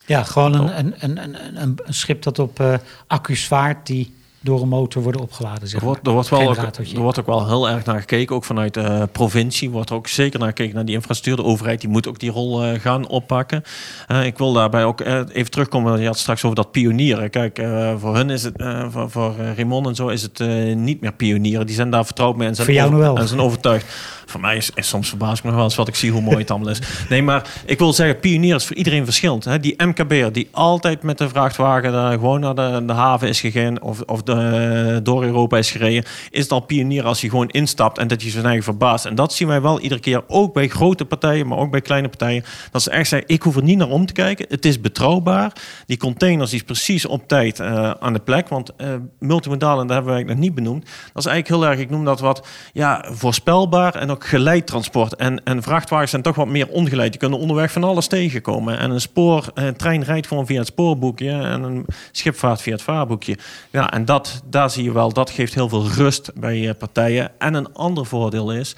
[0.06, 2.74] Ja, gewoon een, een, een, een, een schip dat op uh,
[3.06, 4.14] accu's vaart die
[4.46, 5.68] door een motor worden opgeladen.
[5.68, 8.36] Zeg er, wordt, er, wordt wel ook, er wordt ook wel heel erg naar gekeken,
[8.36, 11.44] ook vanuit de provincie wordt er ook zeker naar gekeken naar die infrastructuur.
[11.44, 13.62] De overheid die moet ook die rol uh, gaan oppakken.
[14.08, 17.30] Uh, ik wil daarbij ook uh, even terugkomen, je had straks over dat pionieren.
[17.30, 17.66] Kijk,
[17.98, 20.38] voor hun is het, voor, voor Raymond en zo is het
[20.76, 21.66] niet meer pionieren.
[21.66, 23.86] Die zijn daar vertrouwd mee en zijn, over, en zijn overtuigd.
[24.26, 26.36] Voor mij is, soms verbaas ik me nog wel eens wat ik zie hoe mooi
[26.36, 26.80] het allemaal is.
[27.08, 29.44] Nee, maar ik wil zeggen, pionier is voor iedereen verschillend.
[29.44, 29.60] Hè?
[29.60, 33.82] Die MKB'er die altijd met de vrachtwagen daar gewoon naar de, de haven is gegaan
[33.82, 37.98] of, of de, door Europa is gereden, is het al pionier als hij gewoon instapt
[37.98, 39.04] en dat je zijn eigen verbaast.
[39.04, 42.08] En dat zien wij wel iedere keer, ook bij grote partijen, maar ook bij kleine
[42.08, 44.46] partijen, dat ze echt zeggen, ik hoef er niet naar om te kijken.
[44.48, 45.52] Het is betrouwbaar.
[45.86, 49.86] Die containers die is precies op tijd uh, aan de plek, want uh, multimodaal, en
[49.86, 52.46] daar hebben wij nog niet benoemd, dat is eigenlijk heel erg, ik noem dat wat,
[52.72, 55.16] ja, voorspelbaar en ook geleid transport.
[55.16, 57.10] En, en vrachtwagens zijn toch wat meer ongeleid.
[57.10, 58.78] Die kunnen onderweg van alles tegenkomen.
[58.78, 62.82] En een spoor, een trein rijdt gewoon via het spoorboekje en een schipvaart via het
[62.82, 63.38] vaarboekje.
[63.70, 67.30] Ja, en dat, daar zie je wel, dat geeft heel veel rust bij partijen.
[67.38, 68.76] En een ander voordeel is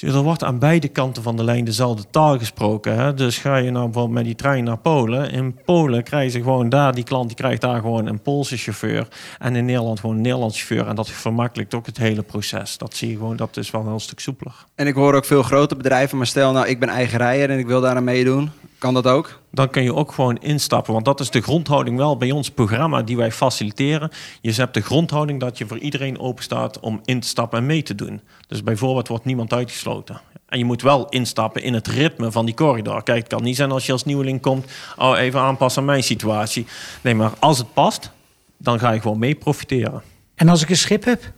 [0.00, 2.96] er wordt aan beide kanten van de lijn dezelfde taal gesproken.
[2.96, 3.14] Hè?
[3.14, 5.30] Dus ga je nou bijvoorbeeld met die trein naar Polen.
[5.30, 9.08] In Polen krijgen ze gewoon daar, die klant die krijgt daar gewoon een Poolse chauffeur.
[9.38, 10.88] En in Nederland gewoon een Nederlandse chauffeur.
[10.88, 12.78] En dat vermakkelijkt ook het hele proces.
[12.78, 14.54] Dat zie je gewoon, dat is wel een stuk soepeler.
[14.74, 17.58] En ik hoor ook veel grote bedrijven, maar stel nou, ik ben eigen rijder en
[17.58, 18.50] ik wil daar aan meedoen.
[18.82, 19.40] Kan dat ook?
[19.50, 20.92] Dan kun je ook gewoon instappen.
[20.92, 24.10] Want dat is de grondhouding wel bij ons programma die wij faciliteren.
[24.40, 27.66] Je hebt de grondhouding dat je voor iedereen open staat om in te stappen en
[27.66, 28.20] mee te doen.
[28.46, 30.20] Dus bijvoorbeeld wordt niemand uitgesloten.
[30.46, 33.02] En je moet wel instappen in het ritme van die corridor.
[33.02, 34.66] Kijk, het kan niet zijn als je als nieuweling komt,
[34.96, 36.66] oh, even aanpassen aan mijn situatie.
[37.00, 38.10] Nee, maar als het past,
[38.56, 40.02] dan ga je gewoon mee profiteren.
[40.34, 41.32] En als ik een schip heb?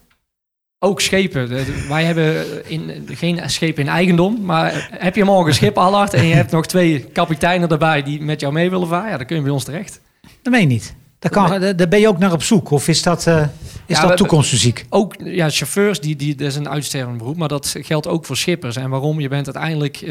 [0.79, 1.49] Ook schepen.
[1.89, 4.45] Wij hebben in, geen schepen in eigendom.
[4.45, 8.23] Maar heb je morgen een schip, Allard, en je hebt nog twee kapiteinen erbij die
[8.23, 10.01] met jou mee willen varen, ja, dan kun je bij ons terecht.
[10.43, 10.95] Dat meen je niet.
[11.31, 12.71] Daar, kan, daar ben je ook naar op zoek.
[12.71, 13.43] Of is dat, uh,
[13.87, 14.85] is ja, dat toekomstmuziek?
[14.89, 17.37] Ook ja, chauffeurs, die, die, dat is een uitstervend beroep.
[17.37, 18.77] Maar dat geldt ook voor schippers.
[18.77, 19.21] En waarom?
[19.21, 20.05] Je bent uiteindelijk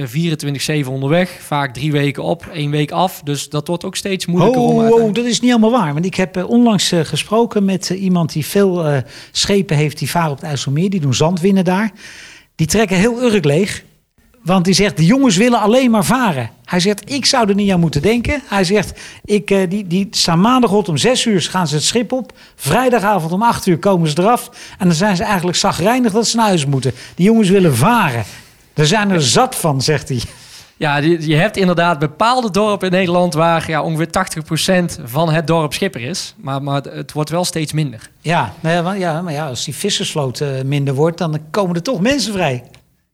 [0.85, 1.29] 24-7 onderweg.
[1.29, 3.21] Vaak drie weken op, één week af.
[3.23, 4.61] Dus dat wordt ook steeds moeilijker.
[4.61, 5.93] Oh, om oh dat is niet helemaal waar.
[5.93, 9.01] Want ik heb uh, onlangs gesproken met iemand die veel
[9.31, 9.97] schepen heeft.
[9.97, 10.89] Die varen op het IJsselmeer.
[10.89, 11.91] Die doen zandwinnen daar.
[12.55, 13.83] Die trekken heel Urk leeg.
[14.43, 16.49] Want die zegt, de jongens willen alleen maar varen.
[16.65, 18.41] Hij zegt, ik zou er niet aan moeten denken.
[18.45, 22.11] Hij zegt, ik, uh, die, die staan maandagochtend om zes uur gaan ze het schip
[22.11, 22.31] op.
[22.55, 24.49] Vrijdagavond om acht uur komen ze eraf.
[24.77, 26.93] En dan zijn ze eigenlijk zagrijnig dat ze naar huis moeten.
[27.15, 28.23] Die jongens willen varen.
[28.73, 30.21] Er zijn er zat van, zegt hij.
[30.77, 34.07] Ja, je hebt inderdaad bepaalde dorpen in Nederland waar ja, ongeveer
[34.99, 36.35] 80% van het dorp schipper is.
[36.37, 38.09] Maar, maar het wordt wel steeds minder.
[38.21, 42.01] Ja, maar ja, maar ja als die vissersvloot uh, minder wordt, dan komen er toch
[42.01, 42.63] mensen vrij.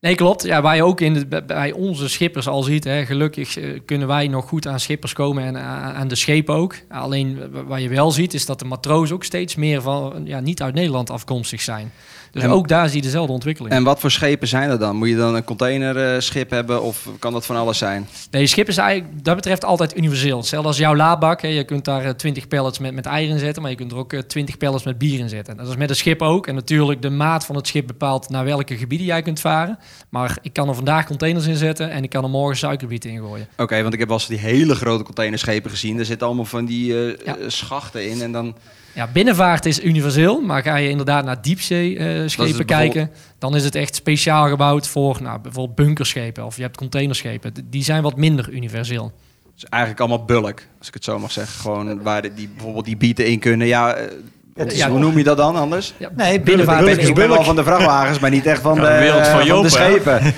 [0.01, 0.43] Nee, klopt.
[0.43, 4.27] Ja, waar je ook in bij onze schippers al ziet, hè, gelukkig eh, kunnen wij
[4.27, 5.57] nog goed aan schippers komen en
[5.95, 6.75] aan de schepen ook.
[6.89, 10.61] Alleen wat je wel ziet, is dat de matroos ook steeds meer van ja, niet
[10.61, 11.91] uit Nederland afkomstig zijn.
[12.31, 13.73] Dus ook daar zie je dezelfde ontwikkeling.
[13.73, 14.95] En wat voor schepen zijn er dan?
[14.95, 18.07] Moet je dan een containerschip hebben of kan dat van alles zijn?
[18.31, 20.37] Nee, schip is eigenlijk dat betreft altijd universeel.
[20.37, 21.41] Hetzelfde als jouw laadbak.
[21.41, 21.47] Hè.
[21.47, 24.13] Je kunt daar 20 pallets met, met eieren in zetten, maar je kunt er ook
[24.13, 25.57] 20 pallets met bier in zetten.
[25.57, 26.47] Dat is met een schip ook.
[26.47, 29.79] En natuurlijk de maat van het schip bepaalt naar welke gebieden jij kunt varen.
[30.09, 33.17] Maar ik kan er vandaag containers in zetten en ik kan er morgen suikerbiet in
[33.17, 33.47] gooien.
[33.57, 35.99] Oké, want ik heb wel eens die hele grote containerschepen gezien.
[35.99, 37.35] Er zitten allemaal van die uh, ja.
[37.47, 38.55] schachten in en dan...
[38.99, 43.75] Ja, binnenvaart is universeel, maar ga je inderdaad naar diepzee-schepen uh, kijken, dan is het
[43.75, 47.53] echt speciaal gebouwd voor nou, bijvoorbeeld bunkerschepen of je hebt containerschepen.
[47.69, 49.11] Die zijn wat minder universeel.
[49.53, 51.61] Dus eigenlijk allemaal bulk, als ik het zo mag zeggen.
[51.61, 53.67] Gewoon waar die, bijvoorbeeld die bieten in kunnen.
[53.67, 55.93] Ja, uh, ja, hoe noem je dat dan anders?
[55.97, 57.07] Ja, nee, binnenvaart.
[57.07, 59.69] Ik ben wel van de vrachtwagens, maar niet echt van, de, wereld van, van de
[59.69, 60.33] schepen.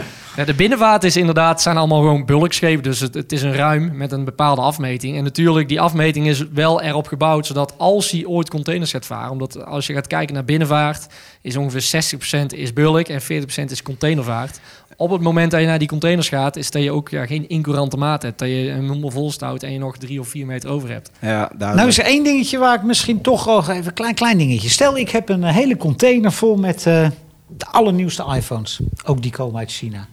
[0.36, 2.82] Ja, de binnenvaart is inderdaad, zijn allemaal gewoon bulkschepen.
[2.82, 5.16] Dus het, het, is een ruim met een bepaalde afmeting.
[5.16, 9.30] En natuurlijk, die afmeting is wel erop gebouwd, zodat als hij ooit containers gaat varen,
[9.30, 11.06] omdat als je gaat kijken naar binnenvaart,
[11.40, 12.14] is ongeveer
[12.44, 13.24] 60% is bulk en 40%
[13.70, 14.60] is containervaart.
[14.96, 17.48] Op het moment dat je naar die containers gaat, is dat je ook ja, geen
[17.48, 18.38] incurante maat hebt.
[18.38, 21.10] Dat je een vol stout en je nog drie of vier meter over hebt.
[21.20, 24.38] Ja, Nou is er één dingetje waar ik misschien toch nog even een klein, klein
[24.38, 24.68] dingetje.
[24.68, 27.06] Stel, ik heb een eh, hele container vol met eh,
[27.46, 28.80] de allernieuwste iPhones.
[29.04, 30.06] Ook die komen uit China.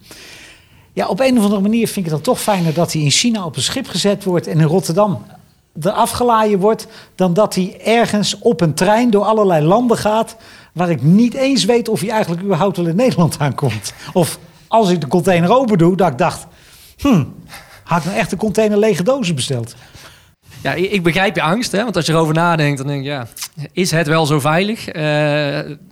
[0.94, 3.12] Ja, op een of andere manier vind ik het dan toch fijner dat hij in
[3.12, 5.26] China op een schip gezet wordt en in Rotterdam
[5.82, 10.36] eraf gelaaien wordt, dan dat hij ergens op een trein door allerlei landen gaat,
[10.74, 13.94] waar ik niet eens weet of hij eigenlijk überhaupt wel in Nederland aankomt.
[14.14, 16.46] Of als ik de container open doe, dat ik dacht,
[16.98, 17.34] hmm,
[17.84, 19.76] had ik nou echt container lege dozen besteld?
[20.64, 21.84] Ja, ik begrijp je angst, hè?
[21.84, 23.28] want als je erover nadenkt, dan denk ik, ja,
[23.72, 24.88] is het wel zo veilig?
[24.88, 25.04] Eh,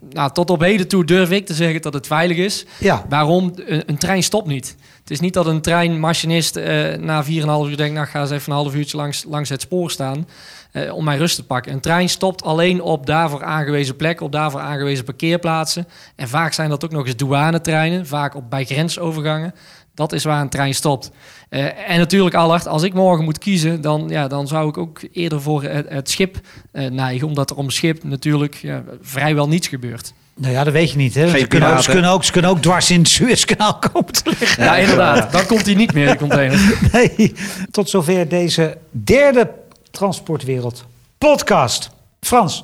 [0.10, 2.66] nou, tot op heden toe durf ik te zeggen dat het veilig is.
[2.80, 3.06] Ja.
[3.10, 3.52] Waarom?
[3.66, 4.76] Een, een trein stopt niet.
[5.00, 8.52] Het is niet dat een treinmachinist eh na 4,5 uur denkt, nou ga eens even
[8.52, 10.28] een half uurtje langs, langs het spoor staan
[10.72, 11.72] eh, om mijn rust te pakken.
[11.72, 15.88] Een trein stopt alleen op daarvoor aangewezen plekken, op daarvoor aangewezen parkeerplaatsen.
[16.16, 19.54] En vaak zijn dat ook nog eens douanetreinen, vaak op, bij grensovergangen.
[19.94, 21.12] Dat is waar een trein stopt.
[21.50, 25.02] Eh, en natuurlijk, Allard, als ik morgen moet kiezen, dan, ja, dan zou ik ook
[25.12, 26.40] eerder voor het, het schip
[26.72, 27.28] eh, neigen.
[27.28, 30.14] Omdat er om schip natuurlijk ja, vrijwel niets gebeurt.
[30.36, 31.16] Nou ja, dat weet je niet.
[31.16, 31.30] Hè?
[31.30, 34.36] Ze, kunnen ook, ze, kunnen ook, ze kunnen ook dwars in het Suezkanaal komen te
[34.40, 34.64] liggen.
[34.64, 35.32] Ja, inderdaad.
[35.32, 36.60] Dan komt hij niet meer, die container.
[36.92, 37.34] Nee.
[37.72, 39.50] Tot zover deze derde
[39.92, 40.86] Transportwereld
[41.18, 41.90] podcast.
[42.22, 42.64] Frans,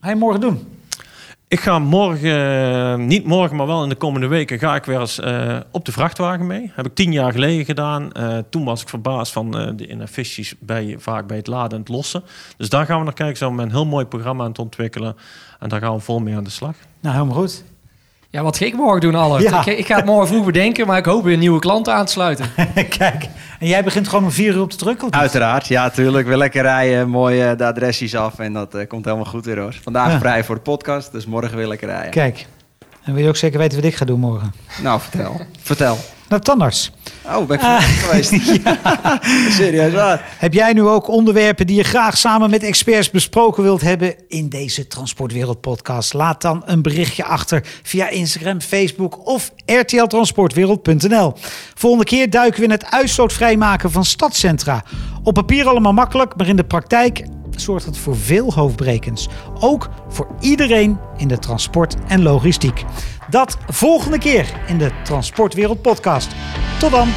[0.00, 0.75] ga je morgen doen?
[1.48, 5.00] Ik ga morgen, eh, niet morgen, maar wel in de komende weken, ga ik weer
[5.00, 6.70] eens eh, op de vrachtwagen mee.
[6.74, 8.12] Heb ik tien jaar geleden gedaan.
[8.12, 11.78] Eh, toen was ik verbaasd van eh, de inefficiënties bij, vaak bij het laden en
[11.78, 12.22] het lossen.
[12.56, 13.54] Dus daar gaan we naar kijken.
[13.54, 15.16] Met een heel mooi programma aan het ontwikkelen.
[15.58, 16.74] En daar gaan we vol mee aan de slag.
[17.00, 17.64] Nou, helemaal goed.
[18.30, 19.42] Ja, wat ga ik morgen doen, Allard?
[19.42, 19.60] Ja.
[19.66, 22.12] Ik, ik ga het morgen vroeg bedenken, maar ik hoop weer nieuwe klanten aan te
[22.12, 22.46] sluiten.
[22.98, 25.06] Kijk, en jij begint gewoon om vier uur op te drukken?
[25.06, 25.20] of niet?
[25.20, 26.26] Uiteraard, ja, tuurlijk.
[26.28, 29.58] We lekker rijden, mooi eh, de adresjes af en dat eh, komt helemaal goed weer
[29.58, 29.74] hoor.
[29.82, 30.18] Vandaag Ja.
[30.18, 32.10] vrij voor de podcast, dus morgen weer lekker rijden.
[32.10, 32.46] Kijk,
[33.02, 34.52] en wil je ook zeker weten wat ik ga doen morgen?
[34.82, 35.40] Nou, vertel.
[35.62, 35.96] vertel.
[36.28, 36.92] Nou, tandarts.
[37.26, 38.30] Oh, ben ik uh, geweest?
[39.58, 40.34] Serieus waar?
[40.38, 44.48] Heb jij nu ook onderwerpen die je graag samen met experts besproken wilt hebben in
[44.48, 46.14] deze Transportwereld podcast?
[46.14, 51.32] Laat dan een berichtje achter via Instagram, Facebook of rtltransportwereld.nl.
[51.74, 54.84] Volgende keer duiken we in het uitstootvrijmaken van stadscentra.
[55.22, 59.28] Op papier allemaal makkelijk, maar in de praktijk zorgt het voor veel hoofdbrekens.
[59.60, 62.84] Ook voor iedereen in de transport en logistiek.
[63.30, 66.28] Dat volgende keer in de Transportwereld podcast.
[66.78, 67.08] Tot dan!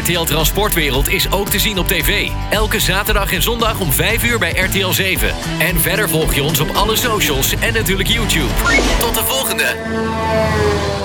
[0.00, 2.28] RTL Transportwereld is ook te zien op tv.
[2.50, 5.34] Elke zaterdag en zondag om 5 uur bij RTL 7.
[5.58, 8.52] En verder volg je ons op alle socials en natuurlijk YouTube.
[9.00, 11.01] Tot de volgende!